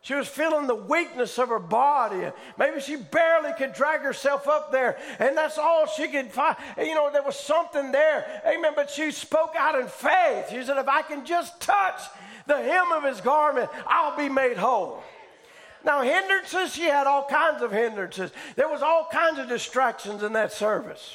[0.00, 2.30] She was feeling the weakness of her body.
[2.56, 6.56] Maybe she barely could drag herself up there, and that's all she could find.
[6.78, 8.42] You know, there was something there.
[8.46, 8.72] Amen.
[8.76, 10.50] But she spoke out in faith.
[10.50, 12.00] She said, If I can just touch
[12.46, 15.02] the hem of his garment, I'll be made whole.
[15.84, 18.30] Now, hindrances, she had all kinds of hindrances.
[18.56, 21.14] There was all kinds of distractions in that service.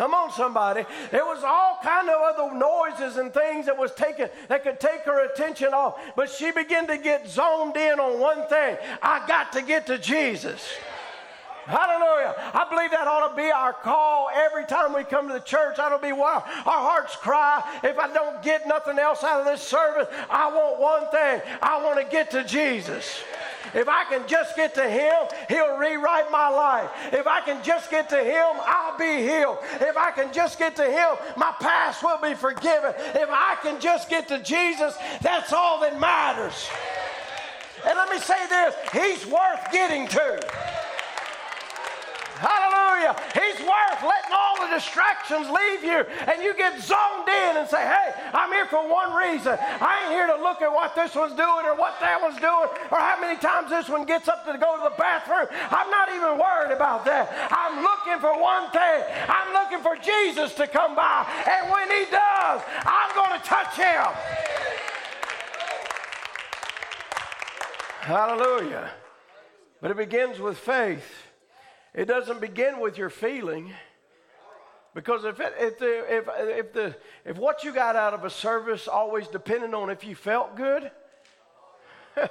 [0.00, 0.86] Come on, somebody.
[1.10, 5.02] There was all kind of other noises and things that was taken that could take
[5.02, 6.00] her attention off.
[6.16, 8.78] But she began to get zoned in on one thing.
[9.02, 10.66] I got to get to Jesus.
[11.66, 12.34] Hallelujah.
[12.54, 15.76] I believe that ought to be our call every time we come to the church.
[15.76, 17.62] That'll be why our hearts cry.
[17.84, 21.42] If I don't get nothing else out of this service, I want one thing.
[21.60, 23.22] I want to get to Jesus.
[23.74, 26.90] If I can just get to Him, He'll rewrite my life.
[27.12, 29.58] If I can just get to Him, I'll be healed.
[29.80, 32.94] If I can just get to Him, my past will be forgiven.
[32.96, 36.68] If I can just get to Jesus, that's all that matters.
[37.86, 40.79] And let me say this He's worth getting to.
[42.40, 43.12] Hallelujah.
[43.36, 47.84] He's worth letting all the distractions leave you and you get zoned in and say,
[47.84, 49.60] hey, I'm here for one reason.
[49.60, 52.72] I ain't here to look at what this one's doing or what that one's doing
[52.88, 55.52] or how many times this one gets up to go to the bathroom.
[55.68, 57.28] I'm not even worried about that.
[57.52, 59.04] I'm looking for one thing.
[59.28, 61.28] I'm looking for Jesus to come by.
[61.44, 64.08] And when he does, I'm going to touch him.
[68.08, 68.88] Hallelujah.
[69.82, 71.29] But it begins with faith.
[71.94, 73.72] It doesn't begin with your feeling.
[74.94, 78.30] Because if, it, if, the, if, if, the, if what you got out of a
[78.30, 80.90] service always depended on if you felt good,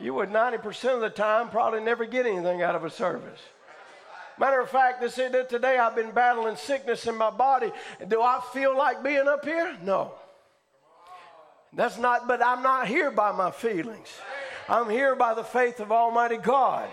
[0.00, 3.40] you would 90% of the time probably never get anything out of a service.
[4.38, 7.72] Matter of fact, this, today I've been battling sickness in my body.
[8.06, 9.76] Do I feel like being up here?
[9.82, 10.12] No.
[11.72, 14.08] That's not, but I'm not here by my feelings.
[14.68, 16.88] I'm here by the faith of Almighty God.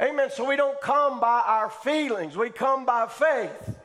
[0.00, 0.30] Amen.
[0.30, 3.76] So we don't come by our feelings, we come by faith.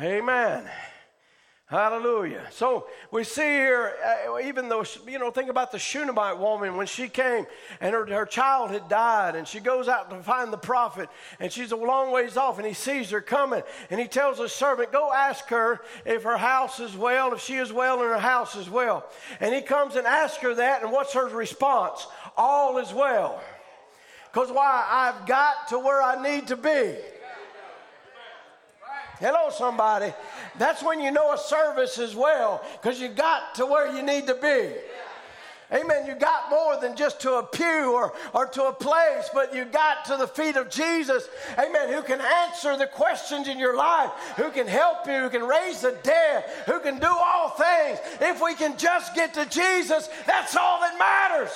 [0.00, 0.68] Amen.
[1.66, 2.46] Hallelujah.
[2.50, 3.94] So we see here,
[4.28, 7.46] uh, even though, you know, think about the Shunammite woman when she came
[7.80, 11.08] and her, her child had died, and she goes out to find the prophet,
[11.40, 14.52] and she's a long ways off, and he sees her coming, and he tells his
[14.52, 18.18] servant, Go ask her if her house is well, if she is well, and her
[18.18, 19.06] house is well.
[19.40, 22.06] And he comes and asks her that, and what's her response?
[22.36, 23.42] All is well.
[24.34, 24.84] Because why?
[24.90, 26.96] I've got to where I need to be.
[29.20, 30.12] Hello, somebody.
[30.58, 34.26] That's when you know a service is well, because you got to where you need
[34.26, 34.72] to be.
[35.72, 36.06] Amen.
[36.06, 39.64] You got more than just to a pew or, or to a place, but you
[39.66, 41.28] got to the feet of Jesus.
[41.56, 41.92] Amen.
[41.92, 45.80] Who can answer the questions in your life, who can help you, who can raise
[45.80, 48.00] the dead, who can do all things.
[48.20, 51.52] If we can just get to Jesus, that's all that matters.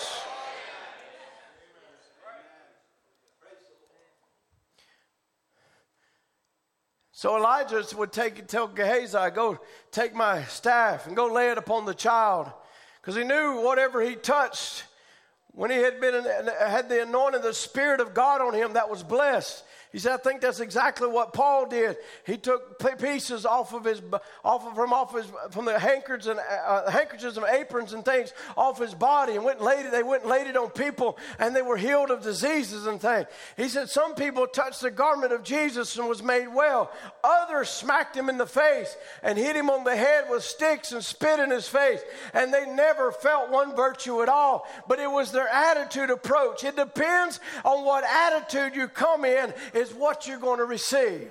[7.18, 9.58] So Elijah would take tell Gehazi, go
[9.90, 12.48] take my staff and go lay it upon the child.
[13.00, 14.84] Because he knew whatever he touched,
[15.50, 16.14] when he had been
[16.60, 19.64] had the anointing, the Spirit of God on him, that was blessed.
[19.90, 21.96] He said, I think that's exactly what Paul did.
[22.26, 24.02] He took pieces off of his,
[24.44, 28.34] off of, from off his, from the handkerchiefs and uh, handkerchiefs and aprons and things
[28.56, 29.92] off his body and went and laid it.
[29.92, 33.26] They went and laid it on people, and they were healed of diseases and things.
[33.56, 36.92] He said, some people touched the garment of Jesus and was made well.
[37.24, 41.02] Others smacked him in the face and hit him on the head with sticks and
[41.02, 42.00] spit in his face,
[42.34, 44.66] and they never felt one virtue at all.
[44.86, 46.62] But it was their attitude approach.
[46.62, 51.30] It depends on what attitude you come in is what you're going to receive.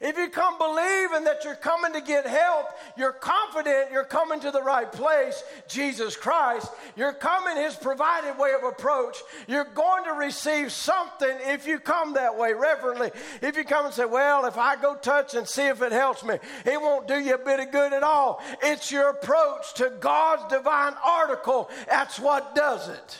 [0.00, 2.66] If you come believing that you're coming to get help,
[2.98, 6.70] you're confident you're coming to the right place, Jesus Christ.
[6.96, 9.16] You're coming His provided way of approach.
[9.46, 13.12] You're going to receive something if you come that way reverently.
[13.40, 16.24] If you come and say, Well, if I go touch and see if it helps
[16.24, 18.42] me, it won't do you a bit of good at all.
[18.62, 21.70] It's your approach to God's divine article.
[21.88, 23.18] That's what does it.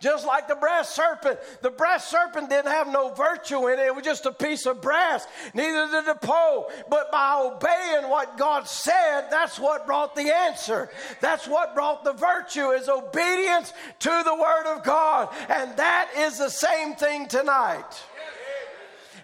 [0.00, 1.38] Just like the brass serpent.
[1.60, 4.80] The brass serpent didn't have no virtue in it, it was just a piece of
[4.80, 5.26] brass.
[5.52, 6.70] Neither did the pole.
[6.88, 10.90] But by obeying what God said, that's what brought the answer.
[11.20, 15.28] That's what brought the virtue, is obedience to the Word of God.
[15.50, 18.02] And that is the same thing tonight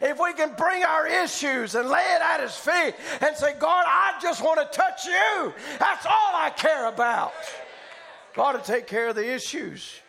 [0.03, 3.85] if we can bring our issues and lay it at his feet and say, God,
[3.87, 5.55] I just want to touch you.
[5.79, 7.33] That's all I care about.
[8.35, 10.01] God to take care of the issues.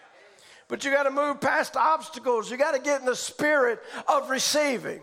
[0.67, 2.51] But you got to move past obstacles.
[2.51, 4.99] You got to get in the spirit of receiving.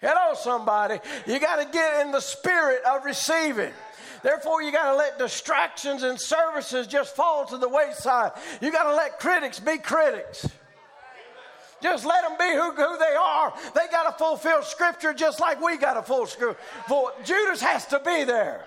[0.00, 0.98] Hello, somebody.
[1.26, 3.72] You got to get in the spirit of receiving.
[4.22, 8.32] Therefore, you got to let distractions and services just fall to the wayside.
[8.60, 10.48] You got to let critics be critics.
[11.82, 13.52] Just let them be who, who they are.
[13.74, 16.56] They got to fulfill Scripture just like we got to fulfill.
[17.24, 18.66] Judas has to be there.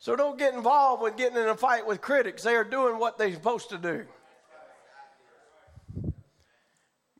[0.00, 2.42] So don't get involved with getting in a fight with critics.
[2.42, 4.06] They are doing what they're supposed to do.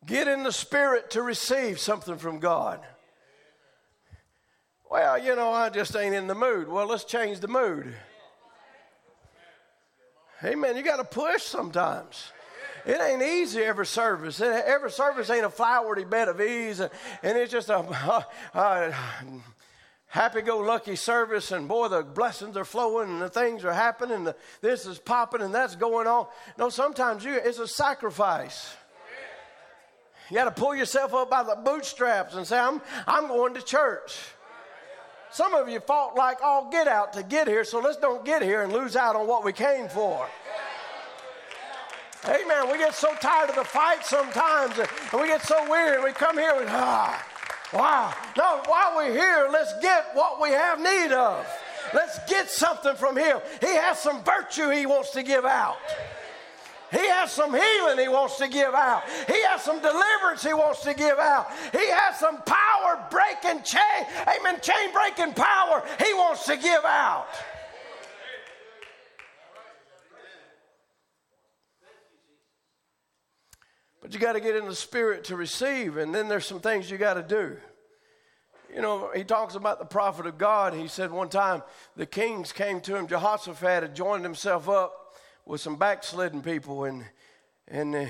[0.07, 2.81] Get in the spirit to receive something from God.
[4.91, 6.69] Well, you know, I just ain't in the mood.
[6.69, 7.95] Well, let's change the mood.
[10.41, 10.75] Hey, Amen.
[10.75, 12.33] You got to push sometimes.
[12.87, 14.41] It ain't easy every service.
[14.41, 16.91] every service ain't a flowery bed of ease, and,
[17.23, 18.23] it's just a, uh,
[18.55, 18.93] uh,
[20.11, 24.17] happy go lucky service, and boy, the blessings are flowing, and the things are happening,
[24.17, 26.27] and the, this is popping, and that's going on.
[26.59, 28.75] No, sometimes you, it's a sacrifice.
[30.29, 33.63] You got to pull yourself up by the bootstraps and say, I'm, I'm going to
[33.63, 34.19] church.
[35.33, 38.43] Some of you fought like all get out to get here, so let's don't get
[38.43, 40.27] here and lose out on what we came for.
[42.27, 42.71] Amen.
[42.71, 44.89] We get so tired of the fight sometimes, and
[45.21, 47.25] we get so weary, and we come here and, ah,
[47.73, 48.13] Wow.
[48.37, 51.47] Now, while we're here, let's get what we have need of.
[51.95, 53.39] Let's get something from Him.
[53.61, 55.79] He has some virtue He wants to give out.
[56.91, 59.05] He has some healing He wants to give out.
[59.29, 61.49] He has some deliverance He wants to give out.
[61.73, 67.29] He has some power breaking chain, amen, chain breaking power He wants to give out.
[74.11, 76.91] But you got to get in the spirit to receive, and then there's some things
[76.91, 77.57] you got to do.
[78.75, 80.75] You know, he talks about the prophet of God.
[80.75, 81.63] He said one time
[81.95, 83.07] the kings came to him.
[83.07, 85.15] Jehoshaphat had joined himself up
[85.47, 87.05] with some backslidden people, and
[87.69, 88.07] and uh,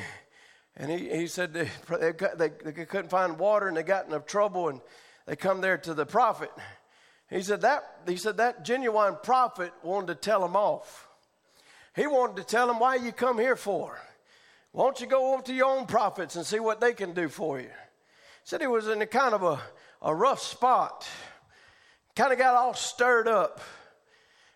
[0.74, 4.70] and he, he said they, they, they, couldn't find water, and they got into trouble,
[4.70, 4.80] and
[5.26, 6.50] they come there to the prophet.
[7.28, 11.10] He said that he said that genuine prophet wanted to tell them off.
[11.94, 14.00] He wanted to tell them why you come here for.
[14.72, 17.60] Won't you go over to your own prophets and see what they can do for
[17.60, 17.70] you?
[18.44, 19.60] Said he was in a kind of a,
[20.02, 21.06] a rough spot,
[22.14, 23.60] kind of got all stirred up.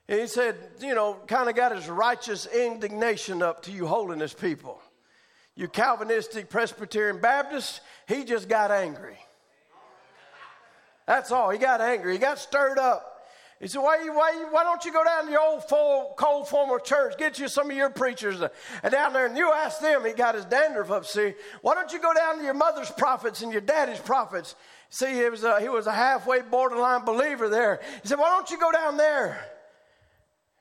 [0.07, 4.81] He said, you know, kind of got his righteous indignation up to you holiness people.
[5.57, 9.19] You Calvinistic Presbyterian Baptists, he just got angry.
[11.07, 11.51] That's all.
[11.51, 12.12] He got angry.
[12.12, 13.14] He got stirred up.
[13.61, 16.79] He said, why, why, why don't you go down to your old full, cold former
[16.79, 18.43] church, get you some of your preachers
[18.83, 21.93] and down there, and you ask them, he got his dandruff up, see, why don't
[21.93, 24.55] you go down to your mother's prophets and your daddy's prophets?
[24.91, 27.81] See, he was a, he was a halfway borderline believer there.
[28.03, 29.45] He said, why don't you go down there?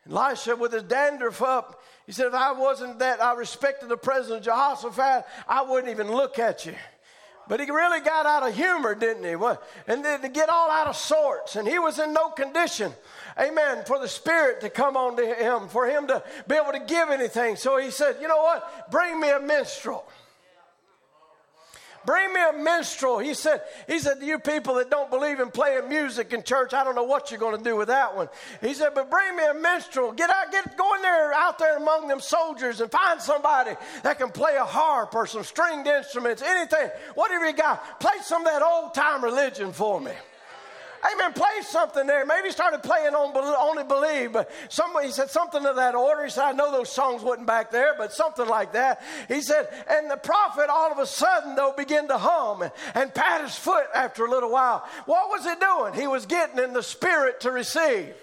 [0.10, 4.44] Elisha, with his dandruff up, he said, if I wasn't that, I respected the president
[4.44, 6.76] Jehoshaphat, I wouldn't even look at you.
[7.48, 9.34] But he really got out of humor, didn't he?
[9.88, 11.56] And then to get all out of sorts.
[11.56, 12.94] And he was in no condition,
[13.40, 16.80] amen, for the Spirit to come on to him, for him to be able to
[16.80, 17.56] give anything.
[17.56, 18.90] So he said, You know what?
[18.92, 20.06] Bring me a minstrel.
[22.06, 23.20] Bring me a minstrel.
[23.20, 26.84] He said, he said, you people that don't believe in playing music in church, I
[26.84, 28.30] don't know what you're going to do with that one.
[28.62, 30.12] He said, but bring me a minstrel.
[30.12, 34.20] Get out, get go in there out there among them soldiers and find somebody that
[34.20, 38.00] can play a harp or some stringed instruments, anything, whatever you got.
[38.00, 40.12] Play some of that old time religion for me.
[41.12, 41.34] Amen.
[41.34, 42.26] Play something there.
[42.26, 46.24] Maybe he started playing on Only Believe, but somebody said something of that order.
[46.24, 49.02] He said, I know those songs wasn't back there, but something like that.
[49.28, 52.64] He said, and the prophet all of a sudden, though, began to hum
[52.96, 54.88] and pat his foot after a little while.
[55.06, 55.94] What was he doing?
[55.94, 58.14] He was getting in the spirit to receive.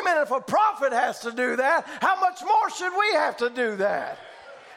[0.00, 0.22] Amen.
[0.22, 3.76] If a prophet has to do that, how much more should we have to do
[3.76, 4.18] that?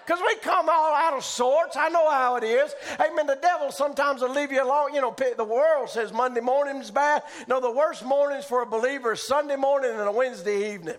[0.05, 1.75] Because we come all out of sorts.
[1.75, 2.73] I know how it is.
[2.99, 3.25] Amen.
[3.25, 4.93] The devil sometimes will leave you alone.
[4.93, 7.23] You know, the world says Monday morning is bad.
[7.47, 10.97] No, the worst mornings for a believer is Sunday morning and a Wednesday evening.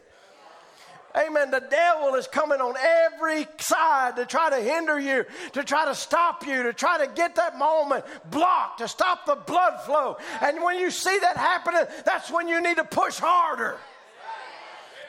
[1.17, 1.51] Amen.
[1.51, 5.95] The devil is coming on every side to try to hinder you, to try to
[5.95, 10.19] stop you, to try to get that moment blocked, to stop the blood flow.
[10.43, 13.79] And when you see that happening, that's when you need to push harder.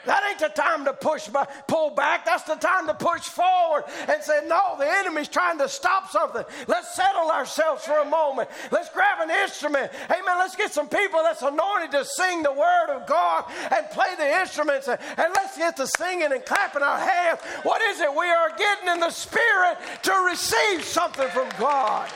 [0.08, 2.24] That ain't the time to push back, pull back.
[2.24, 6.44] That's the time to push forward and say, No, the enemy's trying to stop something.
[6.66, 8.48] Let's settle ourselves for a moment.
[8.70, 9.92] Let's grab an instrument.
[10.06, 10.38] Amen.
[10.38, 14.40] Let's get some people that's anointed to sing the word of God and play the
[14.40, 17.40] instruments and, and let's get to singing and clapping our hands.
[17.62, 18.10] What is it?
[18.10, 22.08] We are getting in the spirit to receive something from God.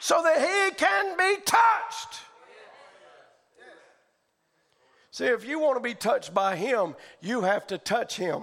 [0.00, 2.23] So that he can be touched.
[5.14, 8.42] See, if you want to be touched by Him, you have to touch Him.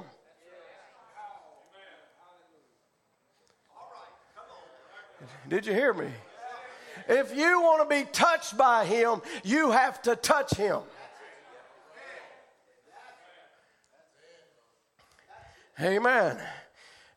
[5.49, 6.07] Did you hear me?
[7.09, 10.79] If you want to be touched by Him, you have to touch Him.
[15.77, 16.37] Amen.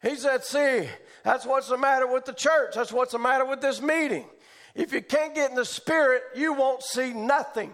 [0.02, 0.88] He said, See,
[1.22, 2.74] that's what's the matter with the church.
[2.74, 4.26] That's what's the matter with this meeting.
[4.74, 7.72] If you can't get in the spirit, you won't see nothing.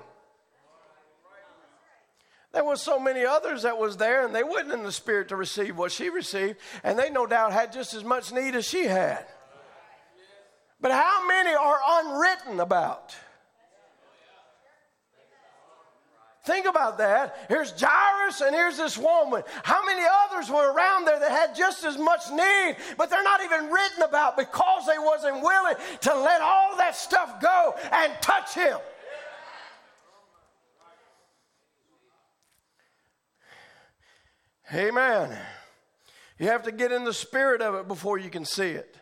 [2.53, 5.37] There was so many others that was there, and they wasn't in the spirit to
[5.37, 8.85] receive what she received, and they no doubt had just as much need as she
[8.85, 9.25] had.
[10.81, 13.15] But how many are unwritten about?
[16.45, 17.37] Think about that.
[17.49, 19.43] Here's Jairus and here's this woman.
[19.63, 23.45] How many others were around there that had just as much need, but they're not
[23.45, 28.55] even written about because they wasn't willing to let all that stuff go and touch
[28.55, 28.79] him.
[34.73, 35.37] Amen.
[36.39, 38.97] You have to get in the spirit of it before you can see it.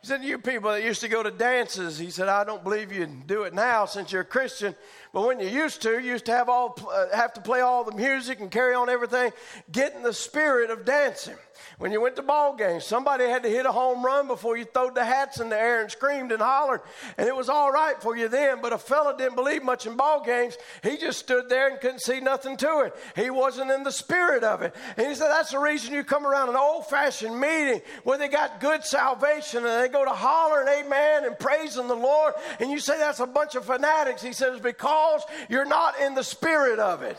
[0.00, 2.92] He said, You people that used to go to dances, he said, I don't believe
[2.92, 4.74] you do it now since you're a Christian.
[5.14, 7.84] But when you used to, you used to have, all, uh, have to play all
[7.84, 9.30] the music and carry on everything.
[9.70, 11.36] Get in the spirit of dancing.
[11.78, 14.64] When you went to ball games, somebody had to hit a home run before you
[14.64, 16.80] throwed the hats in the air and screamed and hollered.
[17.16, 19.96] And it was all right for you then, but a fella didn't believe much in
[19.96, 20.56] ball games.
[20.82, 22.94] He just stood there and couldn't see nothing to it.
[23.14, 24.74] He wasn't in the spirit of it.
[24.96, 28.28] And he said, That's the reason you come around an old fashioned meeting where they
[28.28, 32.34] got good salvation and they go to hollering amen and praising the Lord.
[32.58, 34.20] And you say that's a bunch of fanatics.
[34.20, 35.03] He says, Because
[35.48, 37.18] you're not in the spirit of it.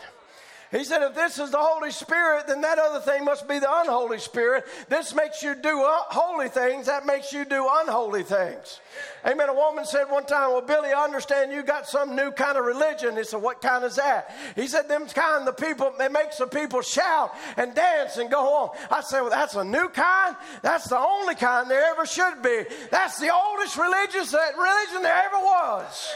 [0.75, 3.81] He said, if this is the Holy Spirit, then that other thing must be the
[3.81, 4.65] unholy spirit.
[4.89, 8.81] This makes you do uh, holy things, that makes you do unholy things.
[9.25, 9.47] Amen.
[9.47, 12.65] A woman said one time, Well, Billy, I understand you got some new kind of
[12.65, 13.15] religion.
[13.15, 14.35] He said, What kind is that?
[14.55, 18.41] He said, Them kind the people, it makes the people shout and dance and go
[18.41, 18.77] on.
[18.91, 20.35] I said, Well, that's a new kind?
[20.61, 22.65] That's the only kind there ever should be.
[22.91, 26.15] That's the oldest religious religion there ever was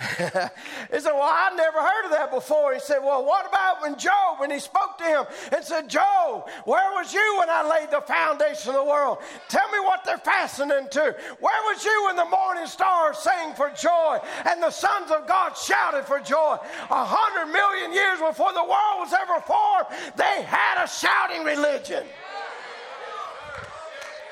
[0.00, 2.74] he said, Well, I never heard of that before.
[2.74, 6.48] He said, Well, what about when Job, when he spoke to him and said, Job,
[6.64, 9.18] where was you when I laid the foundation of the world?
[9.48, 11.16] Tell me what they're fastening to.
[11.40, 14.18] Where was you when the morning stars sang for joy
[14.48, 16.56] and the sons of God shouted for joy?
[16.90, 19.86] A hundred million years before the world was ever formed,
[20.16, 22.04] they had a shouting religion.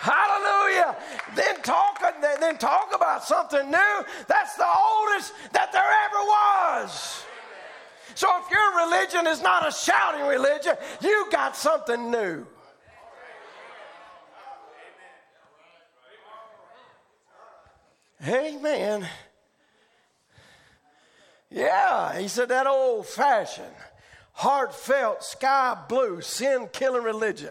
[0.00, 0.96] Hallelujah.
[1.34, 4.04] Then talk, then talk about something new.
[4.28, 7.22] That's the oldest that there ever was.
[8.14, 12.46] So if your religion is not a shouting religion, you got something new.
[18.26, 19.06] Amen.
[21.50, 23.66] Yeah, he said that old fashioned,
[24.32, 27.50] heartfelt, sky blue, sin killing religion.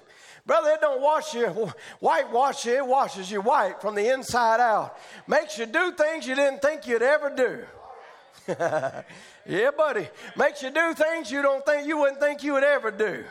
[0.49, 4.97] Brother, it don't wash you, whitewash you, it washes you white from the inside out.
[5.27, 7.65] Makes you do things you didn't think you'd ever do.
[9.45, 10.09] yeah, buddy.
[10.35, 13.25] Makes you do things you don't think you wouldn't think you would ever do.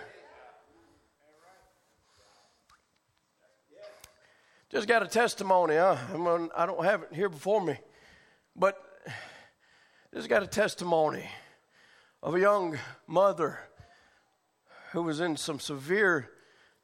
[4.70, 5.74] Just got a testimony.
[5.74, 5.96] Huh?
[6.56, 7.76] I don't have it here before me,
[8.54, 8.80] but
[10.14, 11.28] just got a testimony
[12.22, 13.58] of a young mother
[14.92, 16.30] who was in some severe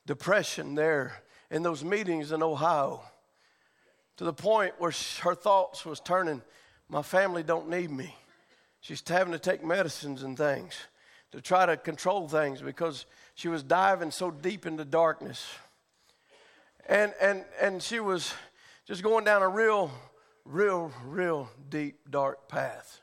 [0.07, 3.03] depression there in those meetings in Ohio
[4.17, 4.93] to the point where
[5.23, 6.43] her thoughts was turning
[6.89, 8.15] my family don't need me.
[8.81, 10.75] She's having to take medicines and things
[11.33, 15.45] to try to control things because she was diving so deep into darkness.
[16.87, 18.35] And and and she was
[18.87, 19.91] just going down a real
[20.45, 23.01] real real deep dark path.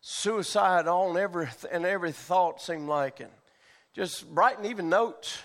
[0.00, 3.32] Suicide on every and every thought seemed like and
[3.92, 5.38] just writing even notes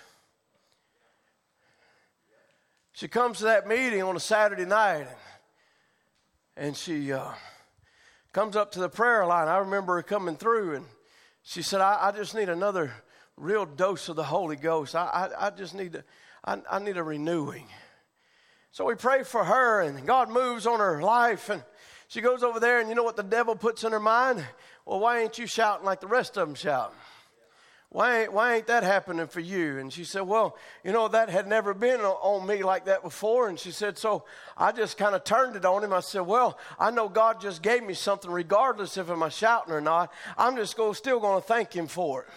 [2.94, 5.10] she comes to that meeting on a Saturday night and,
[6.56, 7.32] and she uh,
[8.32, 9.48] comes up to the prayer line.
[9.48, 10.86] I remember her coming through and
[11.42, 12.94] she said, I, I just need another
[13.36, 14.96] real dose of the Holy Ghost.
[14.96, 16.04] I, I, I just need to,
[16.46, 17.66] I, I need a renewing.
[18.72, 21.64] So we pray for her and God moves on her life and
[22.10, 24.46] she goes over there and you know what the devil puts in her mind?
[24.86, 26.96] Well, why ain't you shouting like the rest of them shouting?
[27.94, 29.78] Why ain't, why ain't that happening for you?
[29.78, 33.50] And she said, Well, you know, that had never been on me like that before.
[33.50, 34.24] And she said, So
[34.58, 35.94] I just kind of turned it on him.
[35.94, 39.80] I said, Well, I know God just gave me something, regardless if I'm shouting or
[39.80, 40.12] not.
[40.40, 42.28] I'm just go, still going to thank Him for it.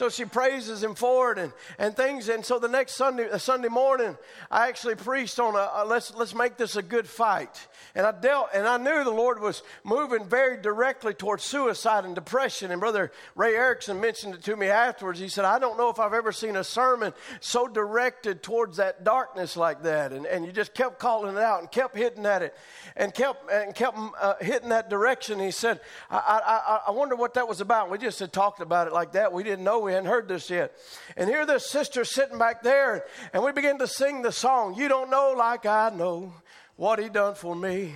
[0.00, 2.30] So she praises him for it and, and things.
[2.30, 4.16] And so the next Sunday, uh, Sunday morning,
[4.50, 7.68] I actually preached on a, a, let's, let's make this a good fight.
[7.94, 12.14] And I dealt, and I knew the Lord was moving very directly towards suicide and
[12.14, 12.70] depression.
[12.70, 15.20] And Brother Ray Erickson mentioned it to me afterwards.
[15.20, 19.04] He said, I don't know if I've ever seen a sermon so directed towards that
[19.04, 20.14] darkness like that.
[20.14, 22.56] And, and you just kept calling it out and kept hitting at it
[22.96, 25.38] and kept, and kept uh, hitting that direction.
[25.38, 25.78] He said,
[26.10, 26.40] I,
[26.86, 27.90] I, I wonder what that was about.
[27.90, 29.34] We just had talked about it like that.
[29.34, 30.72] We didn't know we hadn't heard this yet.
[31.16, 34.86] And here this sister sitting back there, and we begin to sing the song, You
[34.86, 36.32] Don't Know Like I Know
[36.76, 37.92] What He Done For Me.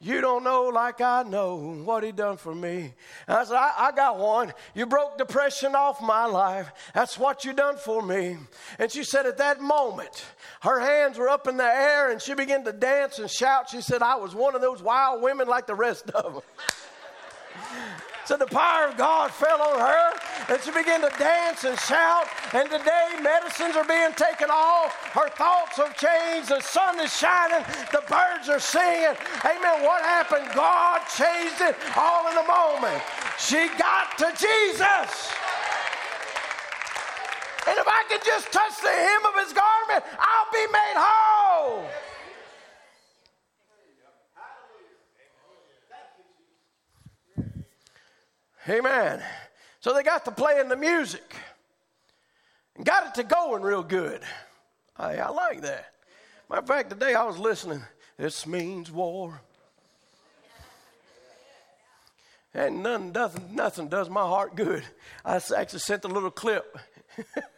[0.00, 2.94] You don't know like I know what he done for me.
[3.26, 4.52] And I said, I, I, got one.
[4.72, 6.70] You broke depression off my life.
[6.94, 8.36] That's what you done for me.
[8.78, 10.24] And she said, at that moment,
[10.60, 13.70] her hands were up in the air and she began to dance and shout.
[13.70, 16.42] She said, I was one of those wild women like the rest of them.
[18.28, 20.12] So the power of God fell on her,
[20.52, 22.26] and she began to dance and shout.
[22.52, 24.92] And today, medicines are being taken off.
[25.16, 26.50] Her thoughts have changed.
[26.50, 27.64] The sun is shining.
[27.90, 29.16] The birds are singing.
[29.48, 29.80] Amen.
[29.80, 30.44] What happened?
[30.54, 33.00] God changed it all in a moment.
[33.38, 35.32] She got to Jesus.
[37.64, 41.88] And if I could just touch the hem of his garment, I'll be made whole.
[48.68, 49.22] Amen.
[49.80, 51.34] So they got to playing the music
[52.76, 54.20] and got it to going real good.
[54.96, 55.92] I, I like that.
[56.50, 57.82] Matter of fact, today I was listening.
[58.18, 59.40] This means war.
[62.52, 64.82] And none, nothing, nothing does my heart good.
[65.24, 66.78] I actually sent a little clip.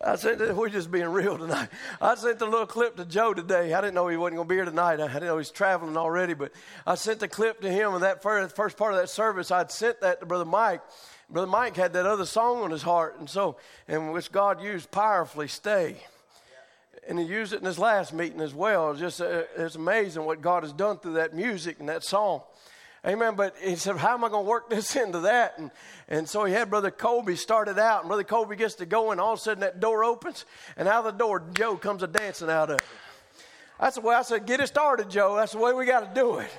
[0.00, 1.68] I said we're just being real tonight.
[2.00, 3.72] I sent the little clip to Joe today.
[3.74, 5.00] I didn't know he wasn't going to be here tonight.
[5.00, 6.52] I didn't know he's traveling already, but
[6.86, 7.94] I sent the clip to him.
[7.94, 10.82] And that first, first part of that service, I'd sent that to Brother Mike.
[11.28, 13.56] Brother Mike had that other song on his heart, and so,
[13.88, 15.96] and which God used powerfully, "Stay."
[17.08, 18.90] And he used it in his last meeting as well.
[18.90, 22.42] It's just uh, it's amazing what God has done through that music and that song.
[23.06, 23.36] Amen.
[23.36, 25.58] But he said, How am I going to work this into that?
[25.58, 25.70] And,
[26.08, 29.20] and so he had Brother Colby started out, and Brother Colby gets to go, and
[29.20, 30.44] all of a sudden that door opens,
[30.76, 32.82] and out of the door, Joe comes a dancing out of it.
[33.80, 35.36] That's the way I said, Get it started, Joe.
[35.36, 36.50] That's the way we got to do it.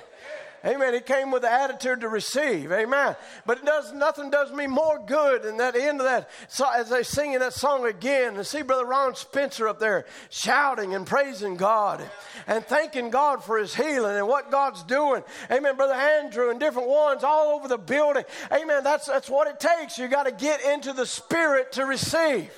[0.64, 0.92] Amen.
[0.92, 2.72] He came with the attitude to receive.
[2.72, 3.14] Amen.
[3.46, 6.28] But it does nothing does me more good than that end of that.
[6.48, 10.94] So as they singing that song again, and see Brother Ron Spencer up there shouting
[10.94, 12.02] and praising God
[12.46, 15.22] and thanking God for his healing and what God's doing.
[15.50, 15.76] Amen.
[15.76, 18.24] Brother Andrew and different ones all over the building.
[18.52, 18.82] Amen.
[18.82, 19.96] That's that's what it takes.
[19.96, 22.50] You got to get into the spirit to receive.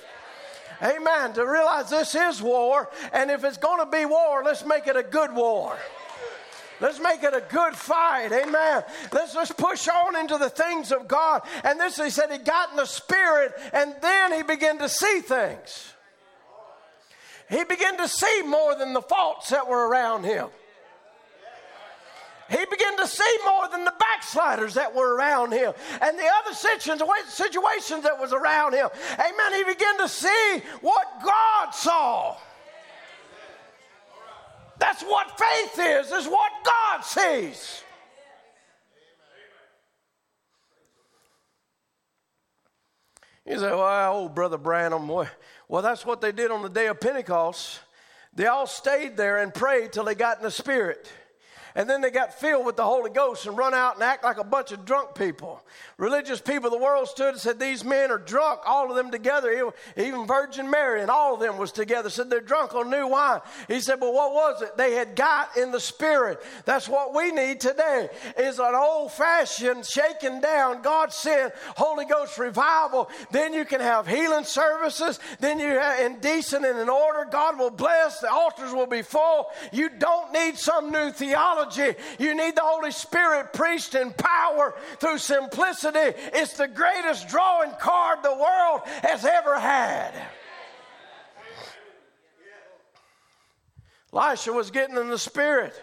[0.81, 1.33] Amen.
[1.33, 4.95] To realize this is war, and if it's going to be war, let's make it
[4.95, 5.77] a good war.
[6.81, 8.31] Let's make it a good fight.
[8.31, 8.83] Amen.
[9.13, 11.43] Let's just push on into the things of God.
[11.63, 15.21] And this, he said, he got in the spirit and then he began to see
[15.21, 15.93] things.
[17.49, 20.47] He began to see more than the faults that were around him.
[22.49, 26.53] He began to see more than the backsliders that were around him and the other
[26.53, 28.89] situations that was around him.
[29.13, 29.53] Amen.
[29.53, 32.35] He began to see what God saw.
[34.81, 37.83] That's what faith is, is what God sees.
[43.45, 46.99] You say, well, old Brother Branham, well, that's what they did on the day of
[46.99, 47.79] Pentecost.
[48.33, 51.07] They all stayed there and prayed till they got in the Spirit.
[51.75, 54.37] And then they got filled with the Holy Ghost and run out and act like
[54.37, 55.63] a bunch of drunk people.
[55.97, 59.11] Religious people of the world stood and said, These men are drunk, all of them
[59.11, 59.71] together.
[59.95, 62.09] Even Virgin Mary and all of them was together.
[62.09, 63.39] Said they're drunk on new wine.
[63.67, 64.77] He said, Well, what was it?
[64.77, 66.41] They had got in the Spirit.
[66.65, 72.37] That's what we need today is an old fashioned shaken down, God sent Holy Ghost
[72.37, 73.09] revival.
[73.31, 75.19] Then you can have healing services.
[75.39, 77.27] Then you have in decent and in order.
[77.29, 78.19] God will bless.
[78.19, 79.47] The altars will be full.
[79.71, 81.97] You don't need some new theology theology.
[82.19, 86.17] You need the Holy Spirit preached in power through simplicity.
[86.33, 90.13] It's the greatest drawing card the world has ever had.
[94.13, 95.73] Elisha was getting in the Spirit.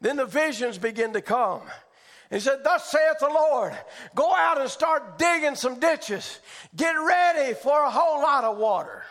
[0.00, 1.62] Then the visions begin to come.
[2.30, 3.72] He said, Thus saith the Lord,
[4.14, 6.40] go out and start digging some ditches.
[6.76, 9.04] Get ready for a whole lot of water.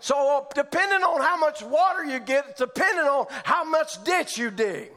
[0.00, 4.50] So, depending on how much water you get, it's depending on how much ditch you
[4.50, 4.90] dig.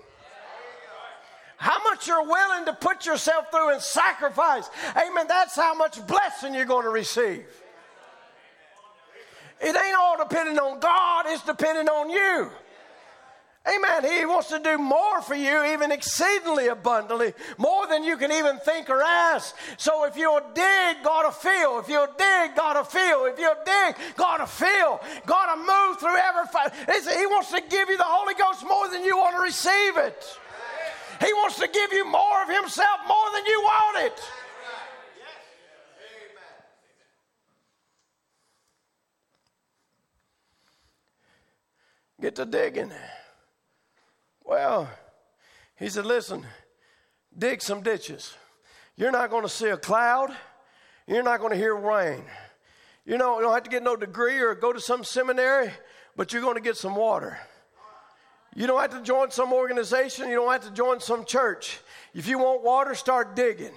[1.57, 4.69] How much you're willing to put yourself through and sacrifice.
[4.97, 5.27] Amen.
[5.27, 7.45] That's how much blessing you're going to receive.
[9.61, 12.51] It ain't all depending on God, it's depending on you.
[13.65, 14.03] Amen.
[14.03, 18.59] He wants to do more for you, even exceedingly abundantly, more than you can even
[18.59, 19.55] think or ask.
[19.77, 21.79] So if you'll dig, God will feel.
[21.79, 23.25] If you'll dig, God will feel.
[23.25, 24.99] If you'll dig, God will feel.
[25.25, 27.17] God will move through every.
[27.17, 30.25] He wants to give you the Holy Ghost more than you want to receive it.
[31.21, 34.19] He wants to give you more of Himself more than you want it.
[42.19, 42.91] Get to digging.
[44.43, 44.89] Well,
[45.77, 46.45] he said, listen,
[47.37, 48.35] dig some ditches.
[48.95, 50.31] You're not going to see a cloud.
[51.07, 52.23] You're not going to hear rain.
[53.05, 55.71] You know, you don't have to get no degree or go to some seminary,
[56.15, 57.37] but you're going to get some water.
[58.55, 60.29] You don't have to join some organization.
[60.29, 61.79] You don't have to join some church.
[62.13, 63.73] If you want water, start digging.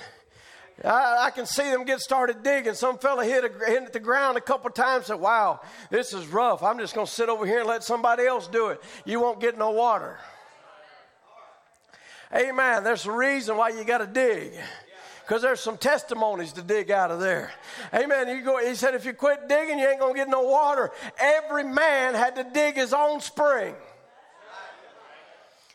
[0.84, 2.74] I, I, can see them get started digging.
[2.74, 5.60] Some fella hit, a, hit the ground a couple times and said, Wow,
[5.90, 6.62] this is rough.
[6.62, 8.82] I'm just going to sit over here and let somebody else do it.
[9.06, 10.18] You won't get no water.
[12.34, 12.84] Amen.
[12.84, 14.52] There's a reason why you got to dig.
[15.22, 17.52] Because there's some testimonies to dig out of there.
[17.92, 18.28] Amen.
[18.28, 20.92] You go, he said, if you quit digging, you ain't going to get no water.
[21.18, 23.74] Every man had to dig his own spring.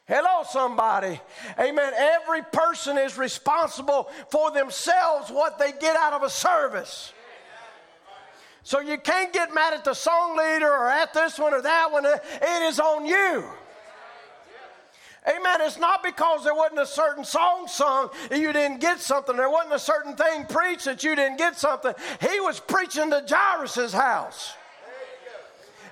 [0.08, 1.20] Hello, somebody.
[1.60, 1.94] Amen.
[1.96, 7.14] Every person is responsible for themselves what they get out of a service.
[8.64, 11.92] So you can't get mad at the song leader or at this one or that
[11.92, 12.06] one.
[12.06, 13.44] It is on you.
[15.28, 15.62] Amen.
[15.62, 19.36] It's not because there wasn't a certain song sung that you didn't get something.
[19.36, 21.94] There wasn't a certain thing preached that you didn't get something.
[22.20, 24.54] He was preaching to Jairus' house.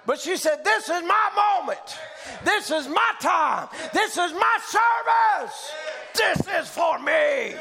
[0.08, 2.00] But she said, This is my moment.
[2.44, 3.68] This is my time.
[3.94, 5.72] This is my service.
[6.16, 7.54] This is for me.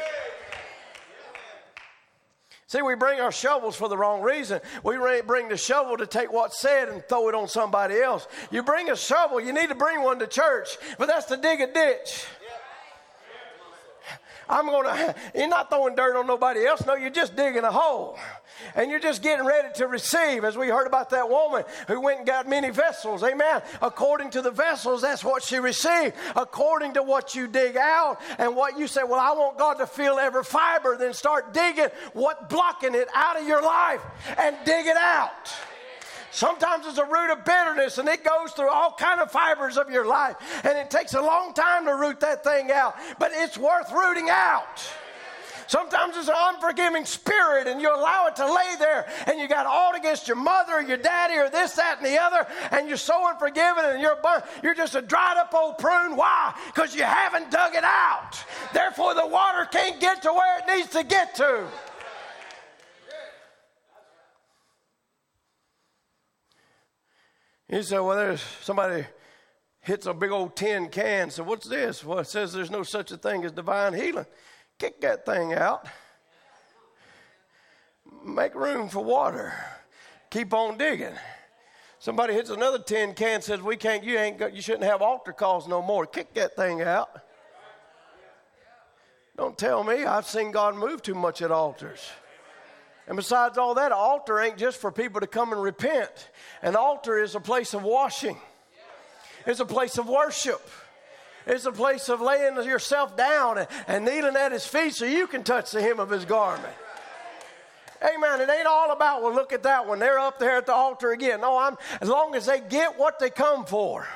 [2.69, 4.61] See, we bring our shovels for the wrong reason.
[4.83, 4.95] We
[5.25, 8.27] bring the shovel to take what's said and throw it on somebody else.
[8.51, 11.61] You bring a shovel, you need to bring one to church, but that's to dig
[11.61, 12.27] a ditch.
[14.49, 16.83] I'm to, you're not throwing dirt on nobody else.
[16.85, 18.17] No, you're just digging a hole.
[18.75, 22.19] And you're just getting ready to receive, as we heard about that woman who went
[22.19, 23.23] and got many vessels.
[23.23, 23.61] Amen.
[23.81, 26.15] According to the vessels, that's what she received.
[26.35, 29.87] According to what you dig out and what you say, well, I want God to
[29.87, 34.01] fill every fiber, then start digging what blocking it out of your life
[34.37, 35.53] and dig it out.
[36.31, 39.89] Sometimes it's a root of bitterness and it goes through all kind of fibers of
[39.89, 40.35] your life.
[40.63, 44.29] And it takes a long time to root that thing out, but it's worth rooting
[44.29, 44.83] out.
[45.69, 49.67] Sometimes it's an unforgiving spirit, and you allow it to lay there, and you got
[49.67, 52.97] all against your mother or your daddy or this, that, and the other, and you're
[52.97, 54.17] so unforgiving, and you're
[54.63, 56.15] you're just a dried up old prune.
[56.15, 56.55] Why?
[56.73, 58.43] Because you haven't dug it out.
[58.73, 61.67] Therefore, the water can't get to where it needs to get to.
[67.69, 69.05] He said, Well, there's somebody
[69.81, 71.29] hits a big old tin can.
[71.29, 72.03] So, what's this?
[72.03, 74.25] Well, it says there's no such a thing as divine healing.
[74.77, 75.85] Kick that thing out.
[78.25, 79.53] Make room for water.
[80.31, 81.13] Keep on digging.
[81.99, 84.03] Somebody hits another tin can, says, "We can't.
[84.03, 84.37] You ain't.
[84.37, 86.05] Got, you shouldn't have altar calls no more.
[86.05, 87.09] Kick that thing out."
[89.37, 92.09] Don't tell me I've seen God move too much at altars.
[93.09, 96.29] And besides all that, altar ain't just for people to come and repent.
[96.61, 98.37] An altar is a place of washing,
[99.45, 100.61] it's a place of worship.
[101.47, 105.25] It's a place of laying yourself down and, and kneeling at his feet so you
[105.25, 106.75] can touch the hem of his garment.
[108.03, 108.41] Amen.
[108.41, 109.97] It ain't all about, well, look at that one.
[109.97, 111.41] They're up there at the altar again.
[111.41, 114.07] No, I'm as long as they get what they come for.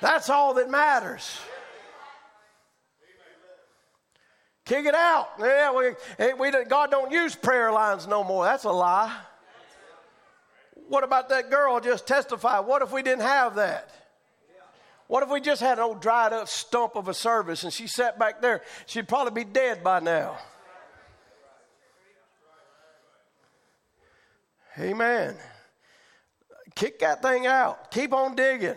[0.00, 1.38] That's all that matters.
[4.64, 5.30] Kick it out.
[5.40, 5.86] Yeah, we,
[6.18, 8.44] eh, we, God don't use prayer lines no more.
[8.44, 9.16] That's a lie.
[10.88, 12.66] What about that girl just testified?
[12.66, 13.90] What if we didn't have that?
[15.06, 17.88] What if we just had an old dried up stump of a service and she
[17.88, 18.62] sat back there?
[18.86, 20.38] She'd probably be dead by now.
[24.78, 25.36] Amen.
[26.74, 27.90] Kick that thing out.
[27.90, 28.76] Keep on digging.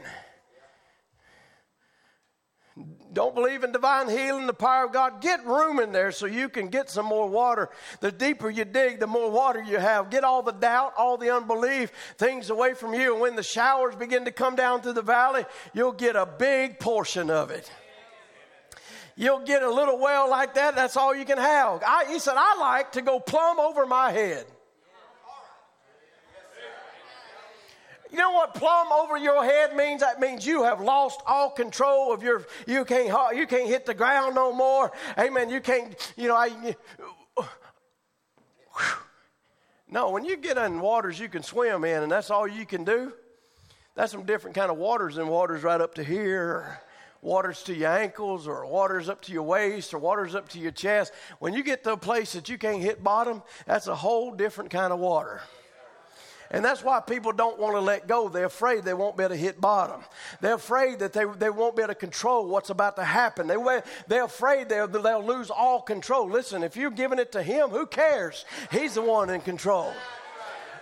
[3.14, 5.22] Don't believe in divine healing, the power of God.
[5.22, 7.70] Get room in there so you can get some more water.
[8.00, 10.10] The deeper you dig, the more water you have.
[10.10, 13.14] Get all the doubt, all the unbelief, things away from you.
[13.14, 16.80] And when the showers begin to come down through the valley, you'll get a big
[16.80, 17.72] portion of it.
[19.16, 21.84] You'll get a little well like that, that's all you can have.
[21.86, 24.46] I, he said, I like to go plumb over my head.
[28.14, 30.02] You know what plumb over your head means?
[30.02, 32.46] That means you have lost all control of your.
[32.68, 33.08] You can't.
[33.36, 34.92] You can't hit the ground no more.
[35.18, 35.50] Amen.
[35.50, 36.14] You can't.
[36.16, 36.36] You know.
[36.36, 36.76] I,
[39.90, 42.84] no, when you get in waters you can swim in, and that's all you can
[42.84, 43.14] do.
[43.96, 46.80] That's some different kind of waters than waters right up to here
[47.24, 50.72] waters to your ankles or waters up to your waist or waters up to your
[50.72, 51.14] chest.
[51.40, 54.70] When you get to a place that you can't hit bottom, that's a whole different
[54.70, 55.42] kind of water.
[56.52, 58.30] And that's why people don't want to let go.
[58.30, 60.02] They're afraid they won't be able to hit bottom.
[60.42, 63.48] They're afraid that they, they won't be able to control what's about to happen.
[63.48, 63.58] They,
[64.08, 66.30] they're afraid they'll, they'll lose all control.
[66.30, 68.46] Listen, if you're giving it to Him, who cares?
[68.72, 69.92] He's the one in control.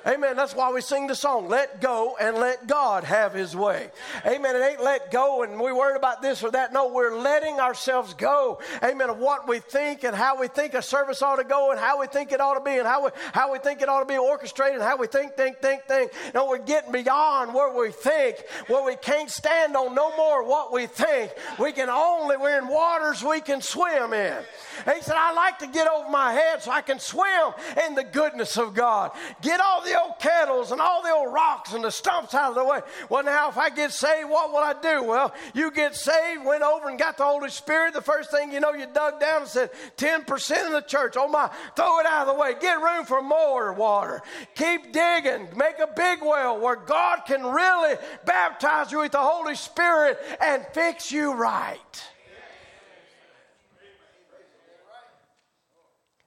[0.06, 0.36] Amen.
[0.36, 3.92] That's why we sing the song, Let Go and Let God Have His Way.
[4.26, 4.56] Amen.
[4.56, 6.74] It ain't let go and we worried about this or that.
[6.74, 8.60] No, we're letting ourselves go.
[8.84, 9.12] Amen.
[9.12, 12.00] Of what we think and how we think a service ought to go and how
[12.00, 14.06] we think it ought to be and how we, how we think it ought to
[14.06, 16.12] be orchestrated and how we think, think, think, think.
[16.34, 18.38] No, we're getting beyond where we think,
[18.68, 21.32] where we can't stand on no more what we think.
[21.60, 24.38] We can only, we're in waters we can swim in.
[24.86, 27.54] He said, I like to get over my head so I can swim
[27.86, 29.12] in the goodness of God.
[29.42, 32.56] Get all the old kettles and all the old rocks and the stumps out of
[32.56, 32.82] the way.
[33.10, 35.04] Well, now, if I get saved, what will I do?
[35.04, 37.94] Well, you get saved, went over and got the Holy Spirit.
[37.94, 41.16] The first thing you know, you dug down and said, 10% of the church.
[41.18, 42.54] Oh, my, throw it out of the way.
[42.60, 44.22] Get room for more water.
[44.56, 45.48] Keep digging.
[45.56, 47.96] Make a big well where God can really
[48.26, 51.78] baptize you with the Holy Spirit and fix you right.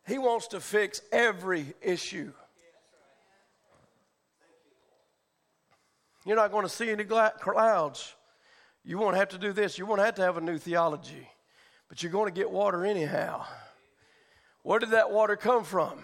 [0.07, 2.32] He wants to fix every issue.
[6.25, 8.15] You're not going to see any clouds.
[8.85, 9.79] You won't have to do this.
[9.79, 11.29] You won't have to have a new theology.
[11.89, 13.45] But you're going to get water anyhow.
[14.63, 16.01] Where did that water come from?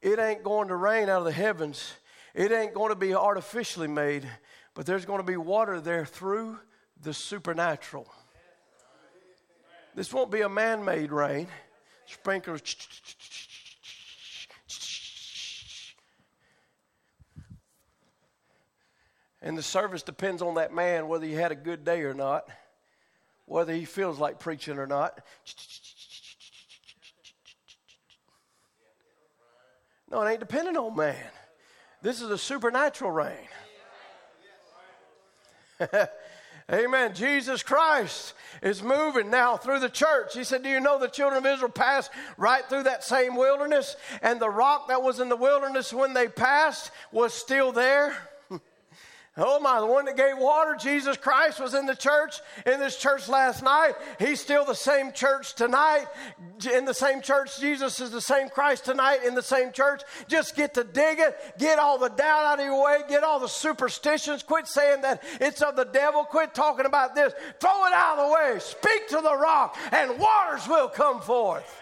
[0.00, 1.92] It ain't going to rain out of the heavens.
[2.34, 4.28] It ain't going to be artificially made,
[4.74, 6.58] but there's going to be water there through
[7.02, 8.06] the supernatural.
[9.94, 11.48] This won't be a man made rain
[12.06, 12.62] sprinklers.
[19.42, 22.48] And the service depends on that man, whether he had a good day or not,
[23.46, 25.20] whether he feels like preaching or not.
[30.10, 31.16] No, it ain't dependent on man.
[32.02, 33.48] This is a supernatural rain.
[36.72, 37.12] Amen.
[37.14, 40.34] Jesus Christ is moving now through the church.
[40.34, 43.96] He said, Do you know the children of Israel passed right through that same wilderness?
[44.22, 48.16] And the rock that was in the wilderness when they passed was still there?
[49.34, 52.98] Oh my, the one that gave water, Jesus Christ, was in the church, in this
[52.98, 53.94] church last night.
[54.18, 56.04] He's still the same church tonight.
[56.70, 60.02] In the same church, Jesus is the same Christ tonight in the same church.
[60.28, 63.40] Just get to dig it, get all the doubt out of your way, get all
[63.40, 64.42] the superstitions.
[64.42, 66.24] Quit saying that it's of the devil.
[66.24, 67.32] Quit talking about this.
[67.58, 68.58] Throw it out of the way.
[68.58, 71.80] Speak to the rock, and waters will come forth.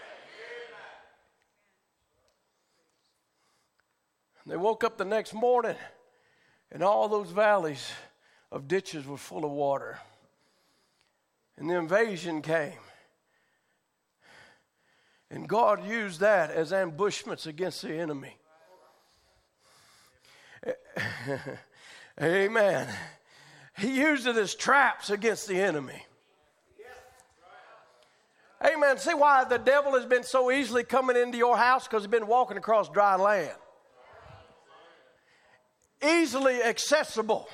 [4.45, 5.75] They woke up the next morning.
[6.71, 7.91] And all those valleys
[8.51, 9.99] of ditches were full of water.
[11.57, 12.79] And the invasion came.
[15.29, 18.35] And God used that as ambushments against the enemy.
[22.21, 22.87] Amen.
[23.77, 26.05] He used it as traps against the enemy.
[28.63, 28.97] Amen.
[28.97, 31.87] See why the devil has been so easily coming into your house?
[31.87, 33.55] Because he's been walking across dry land
[36.03, 37.47] easily accessible.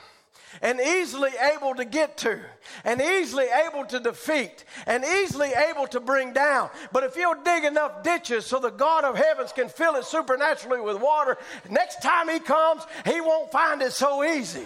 [0.62, 2.40] and easily able to get to,
[2.84, 6.70] and easily able to defeat, and easily able to bring down.
[6.92, 10.82] But if you'll dig enough ditches so the God of heavens can fill it supernaturally
[10.82, 11.38] with water,
[11.70, 14.66] next time He comes, He won't find it so easy.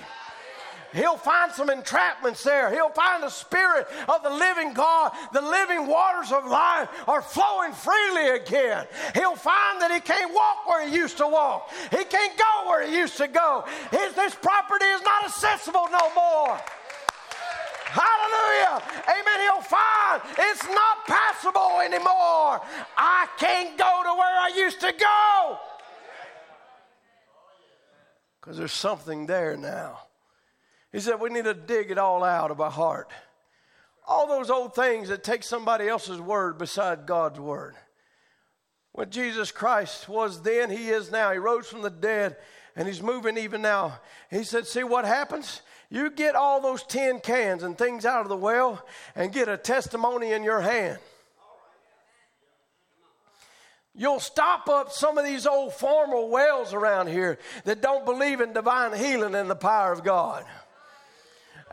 [0.93, 2.69] He'll find some entrapments there.
[2.71, 5.13] He'll find the Spirit of the living God.
[5.31, 8.85] The living waters of life are flowing freely again.
[9.13, 11.69] He'll find that he can't walk where he used to walk.
[11.91, 13.65] He can't go where he used to go.
[13.91, 16.59] His, this property is not accessible no more.
[17.85, 18.81] Hallelujah.
[19.09, 19.39] Amen.
[19.41, 22.61] He'll find it's not passable anymore.
[22.97, 25.57] I can't go to where I used to go.
[28.39, 29.99] Because there's something there now.
[30.91, 33.09] He said, We need to dig it all out of our heart.
[34.07, 37.75] All those old things that take somebody else's word beside God's word.
[38.91, 41.31] What Jesus Christ was then, He is now.
[41.31, 42.35] He rose from the dead
[42.75, 43.99] and He's moving even now.
[44.29, 45.61] He said, See what happens?
[45.89, 48.85] You get all those tin cans and things out of the well
[49.15, 50.99] and get a testimony in your hand.
[53.93, 58.53] You'll stop up some of these old formal wells around here that don't believe in
[58.53, 60.45] divine healing and the power of God.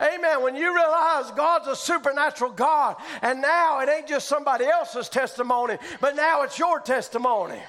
[0.01, 0.41] Amen.
[0.41, 5.77] When you realize God's a supernatural God, and now it ain't just somebody else's testimony,
[5.99, 7.59] but now it's your testimony.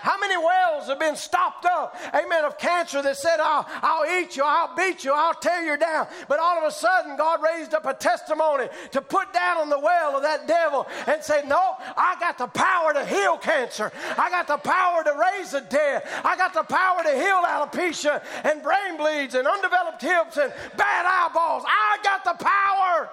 [0.00, 4.36] How many wells have been stopped up, amen, of cancer that said, I'll, I'll eat
[4.36, 6.06] you, I'll beat you, I'll tear you down.
[6.28, 9.78] But all of a sudden, God raised up a testimony to put down on the
[9.78, 13.92] well of that devil and say, No, I got the power to heal cancer.
[14.16, 16.02] I got the power to raise the dead.
[16.24, 21.06] I got the power to heal alopecia and brain bleeds and undeveloped hips and bad
[21.06, 21.64] eyeballs.
[21.66, 23.10] I got the power.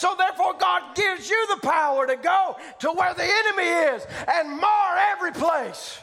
[0.00, 4.48] So therefore, God gives you the power to go to where the enemy is and
[4.48, 5.98] mar every place.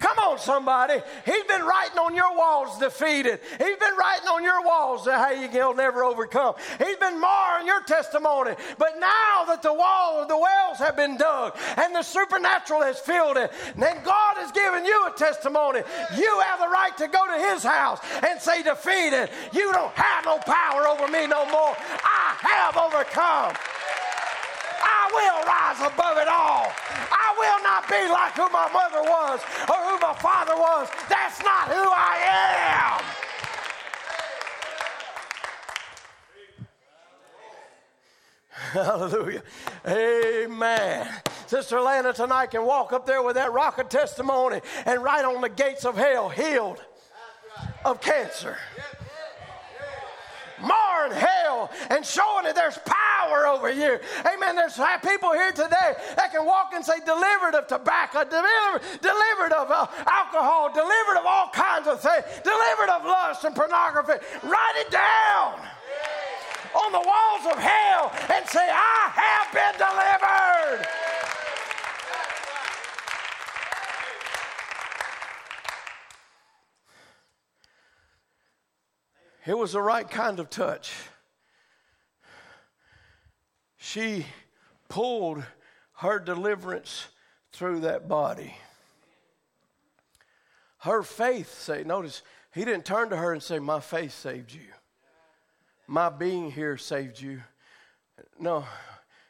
[0.00, 0.94] Come on, somebody.
[1.26, 3.38] He's been writing on your walls defeated.
[3.50, 6.54] He's been writing on your walls that how you'll never overcome.
[6.78, 8.54] He's been marring your testimony.
[8.78, 12.98] But now that the wall, of the wells have been dug and the supernatural has
[12.98, 15.80] filled it, then God has given you a testimony.
[16.16, 19.28] You have the right to go to His house and say, defeated.
[19.52, 21.76] You don't have no power over me no more.
[21.76, 23.54] I have overcome.
[25.12, 26.72] Will rise above it all.
[27.10, 30.88] I will not be like who my mother was or who my father was.
[31.08, 32.18] That's not who I
[32.68, 33.20] am.
[38.72, 39.42] Hallelujah.
[39.86, 41.08] Amen.
[41.46, 45.40] Sister Lana tonight can walk up there with that rock of testimony and write on
[45.40, 46.80] the gates of hell, healed
[47.84, 48.56] of cancer
[50.60, 53.98] marring hell and showing that there's power over you.
[54.26, 54.56] Amen.
[54.56, 59.70] There's people here today that can walk and say, delivered of tobacco, delivered, delivered of
[59.70, 64.18] uh, alcohol, delivered of all kinds of things, delivered of lust and pornography.
[64.42, 65.60] Write it down
[66.74, 70.86] on the walls of hell and say, I have been delivered.
[79.46, 80.92] It was the right kind of touch.
[83.76, 84.26] She
[84.88, 85.42] pulled
[85.96, 87.06] her deliverance
[87.52, 88.54] through that body.
[90.78, 92.22] Her faith say, notice,
[92.52, 94.60] he didn't turn to her and say, My faith saved you.
[95.86, 97.42] My being here saved you.
[98.38, 98.64] No,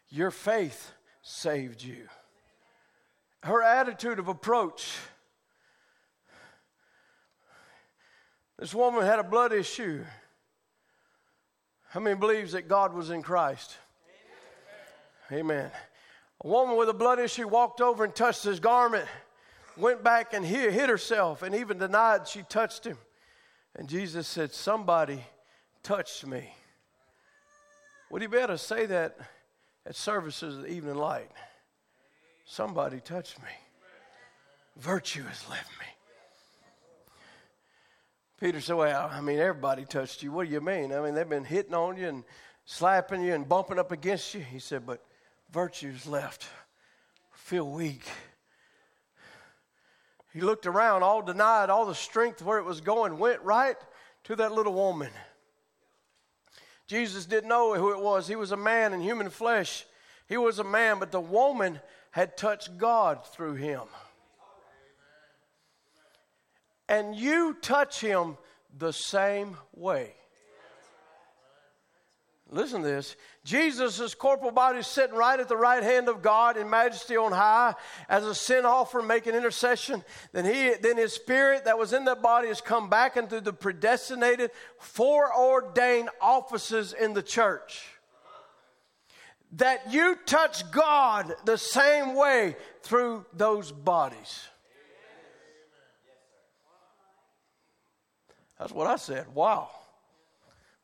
[0.09, 0.93] your faith
[1.23, 2.09] saved you.
[3.43, 4.97] Her attitude of approach
[8.61, 10.05] This woman had a blood issue.
[11.89, 13.79] How many believes that God was in Christ?
[15.33, 15.41] Amen.
[15.41, 15.71] Amen.
[16.45, 19.07] A woman with a blood issue walked over and touched his garment,
[19.79, 22.99] went back and hid, hid herself, and even denied she touched him.
[23.75, 25.25] And Jesus said, Somebody
[25.83, 26.53] touched me.
[28.11, 29.17] Would he be able to say that
[29.87, 31.31] at services of the evening light?
[32.45, 33.49] Somebody touched me.
[34.77, 35.87] Virtue has left me.
[38.41, 40.33] Peter said, Well, I mean, everybody touched you.
[40.33, 40.95] What do you mean?
[40.95, 42.25] I mean, they've been hitting on you and
[42.65, 44.41] slapping you and bumping up against you.
[44.41, 45.05] He said, But
[45.53, 46.49] virtue's left.
[47.33, 48.03] Feel weak.
[50.33, 53.77] He looked around, all denied, all the strength where it was going went right
[54.25, 55.11] to that little woman.
[56.87, 58.27] Jesus didn't know who it was.
[58.27, 59.85] He was a man in human flesh.
[60.29, 61.81] He was a man, but the woman
[62.13, 63.83] had touched God through him
[66.91, 68.37] and you touch him
[68.77, 70.13] the same way.
[72.51, 73.15] listen to this.
[73.45, 77.31] Jesus' corporal body is sitting right at the right hand of God in majesty on
[77.31, 77.75] high
[78.09, 80.05] as a sin offering, making intercession.
[80.33, 83.53] Then he then his spirit that was in that body has come back into the
[83.53, 84.51] predestinated,
[84.81, 87.87] foreordained offices in the church.
[89.53, 94.49] That you touch God the same way through those bodies.
[98.61, 99.27] That's what I said.
[99.35, 99.71] Wow.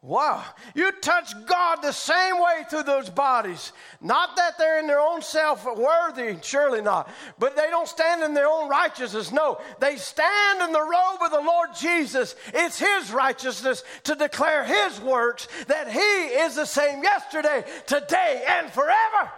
[0.01, 0.43] Wow.
[0.75, 3.73] You touch God the same way through those bodies.
[4.01, 7.11] Not that they're in their own self worthy, surely not.
[7.39, 9.31] But they don't stand in their own righteousness.
[9.31, 12.35] No, they stand in the robe of the Lord Jesus.
[12.55, 18.71] It's His righteousness to declare His works that He is the same yesterday, today, and
[18.71, 19.31] forever.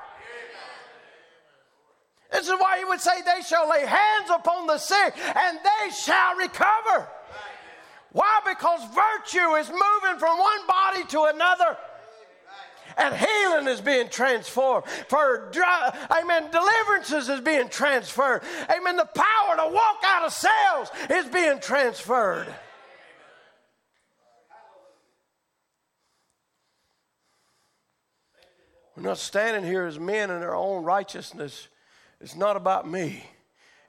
[2.30, 5.90] This is why He would say, They shall lay hands upon the sick and they
[5.90, 7.08] shall recover.
[8.18, 8.40] Why?
[8.44, 11.76] Because virtue is moving from one body to another.
[12.96, 14.86] And healing is being transformed.
[15.06, 18.42] For amen, deliverances is being transferred.
[18.76, 18.96] Amen.
[18.96, 22.52] The power to walk out of cells is being transferred.
[28.96, 31.68] We're not standing here as men in our own righteousness.
[32.20, 33.22] It's not about me,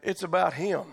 [0.03, 0.83] it's about Him.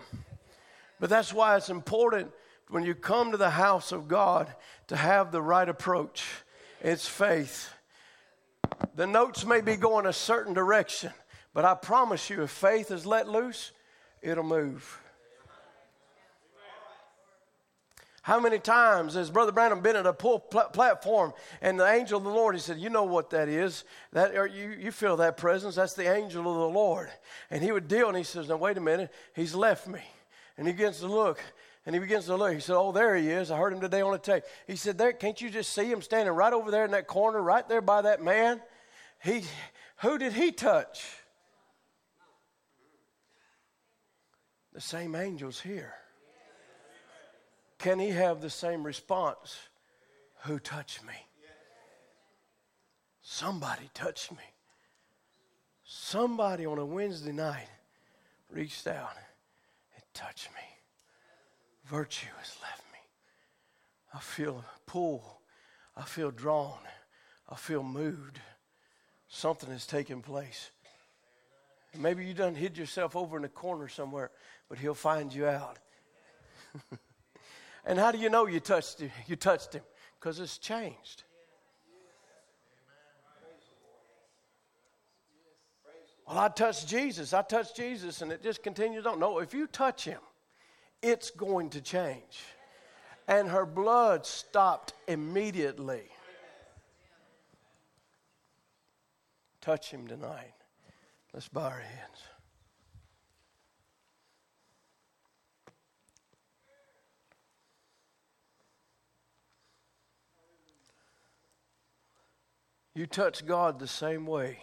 [0.99, 2.31] But that's why it's important
[2.69, 4.53] when you come to the house of God
[4.87, 6.25] to have the right approach.
[6.81, 7.73] It's faith.
[8.95, 11.11] The notes may be going a certain direction,
[11.53, 13.71] but I promise you, if faith is let loose,
[14.21, 14.99] it'll move.
[18.27, 21.31] How many times has Brother Branham been at a pl- platform
[21.61, 23.85] and the angel of the Lord, he said, You know what that is.
[24.11, 25.75] That, you, you feel that presence.
[25.75, 27.09] That's the angel of the Lord.
[27.49, 29.13] And he would deal and he says, Now, wait a minute.
[29.33, 30.01] He's left me.
[30.57, 31.39] And he begins to look
[31.87, 32.53] and he begins to look.
[32.53, 33.49] He said, Oh, there he is.
[33.49, 34.43] I heard him today on the tape.
[34.67, 37.41] He said, There, can't you just see him standing right over there in that corner,
[37.41, 38.61] right there by that man?
[39.23, 39.43] He
[40.01, 41.05] who did he touch?
[44.73, 45.93] The same angels here.
[47.79, 49.57] Can he have the same response?
[50.43, 51.13] Who touched me?
[53.21, 54.43] Somebody touched me.
[55.85, 57.69] Somebody on a Wednesday night
[58.51, 59.15] reached out
[59.95, 60.76] and touched me
[61.87, 62.99] virtue has left me.
[64.13, 65.23] I feel pulled.
[65.95, 66.79] I feel drawn.
[67.49, 68.39] I feel moved.
[69.29, 70.71] Something has taken place.
[71.97, 74.31] maybe you done hid yourself over in a corner somewhere,
[74.69, 75.79] but he'll find you out.
[77.85, 79.11] and how do you know you touched him?
[79.27, 79.83] You touched him
[80.19, 81.23] because it's changed.
[86.27, 87.33] Well, I touched Jesus.
[87.33, 89.19] I touched Jesus, and it just continues on.
[89.19, 90.19] No, if you touch him,
[91.01, 92.43] it's going to change.
[93.27, 96.03] And her blood stopped immediately.
[99.59, 100.53] Touch him tonight.
[101.33, 102.21] Let's bow our heads.
[112.95, 114.57] You touch God the same way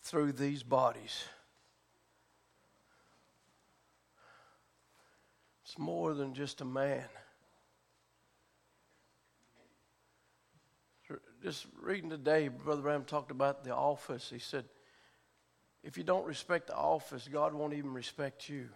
[0.00, 1.24] through these bodies.
[5.80, 7.04] More than just a man.
[11.42, 14.28] Just reading today, Brother Ram talked about the office.
[14.30, 14.66] He said,
[15.82, 18.68] if you don't respect the office, God won't even respect you.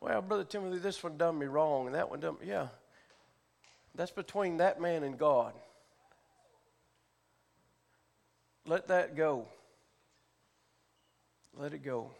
[0.00, 2.48] Well, Brother Timothy, this one done me wrong, and that one done me.
[2.48, 2.68] Yeah.
[3.94, 5.52] That's between that man and God.
[8.66, 9.46] Let that go.
[11.58, 12.10] Let it go.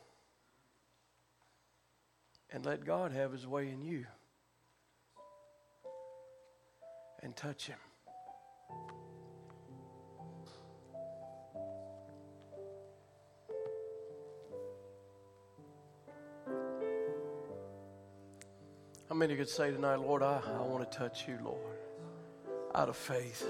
[2.51, 4.07] And let God have his way in you.
[7.23, 7.77] And touch him.
[19.09, 21.79] How many could say tonight, Lord, I, I want to touch you, Lord,
[22.75, 23.47] out of faith?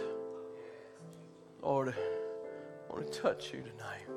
[1.63, 4.16] Lord, I want to touch you tonight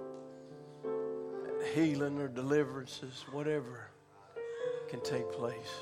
[1.74, 3.90] healing or deliverances, whatever
[4.90, 5.74] can take place.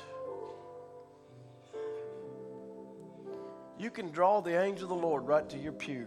[3.78, 6.06] You can draw the angel of the Lord right to your pew.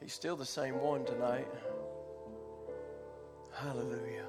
[0.00, 1.48] He's still the same one tonight.
[3.52, 4.24] Hallelujah.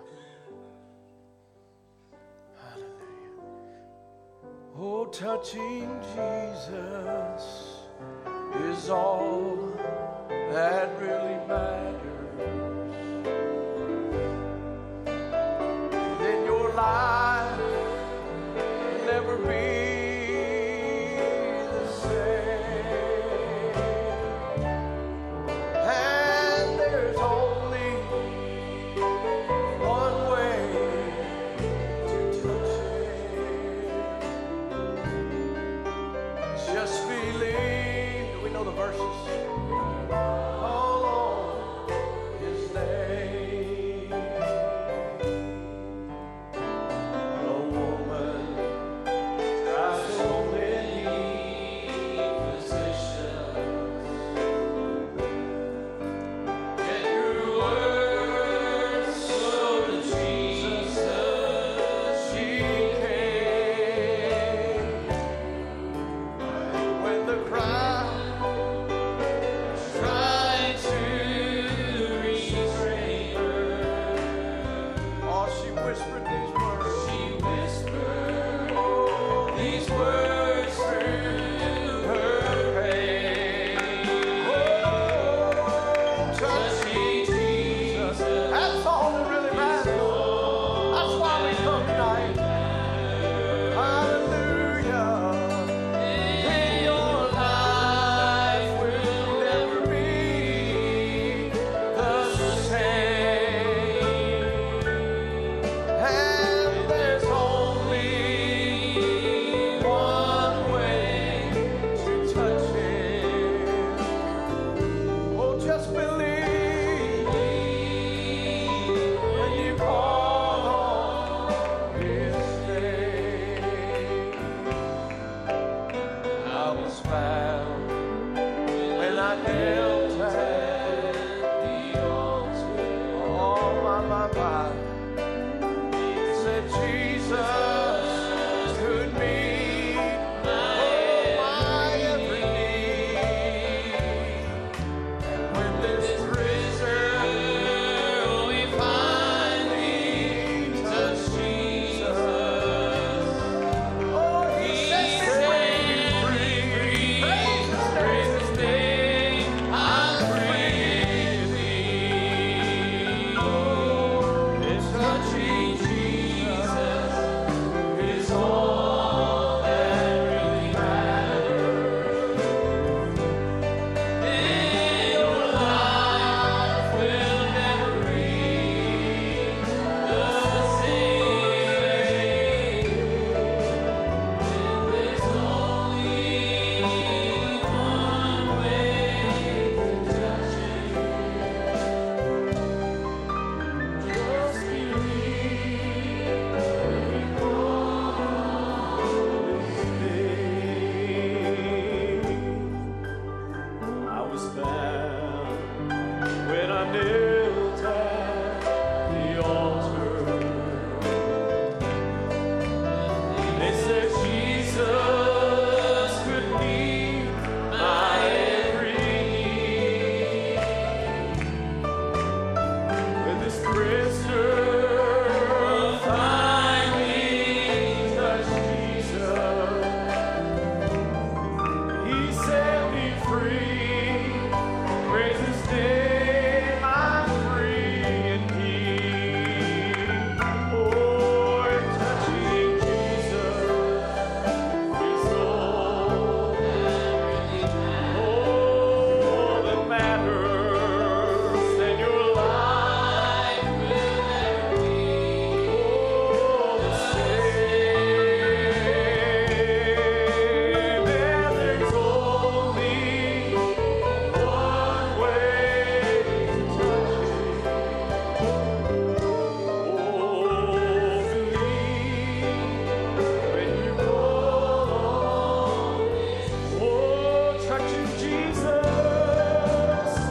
[2.59, 2.99] Hallelujah.
[4.77, 7.85] Oh, touching Jesus
[8.63, 9.71] is all
[10.51, 11.18] that really
[11.49, 12.18] matters.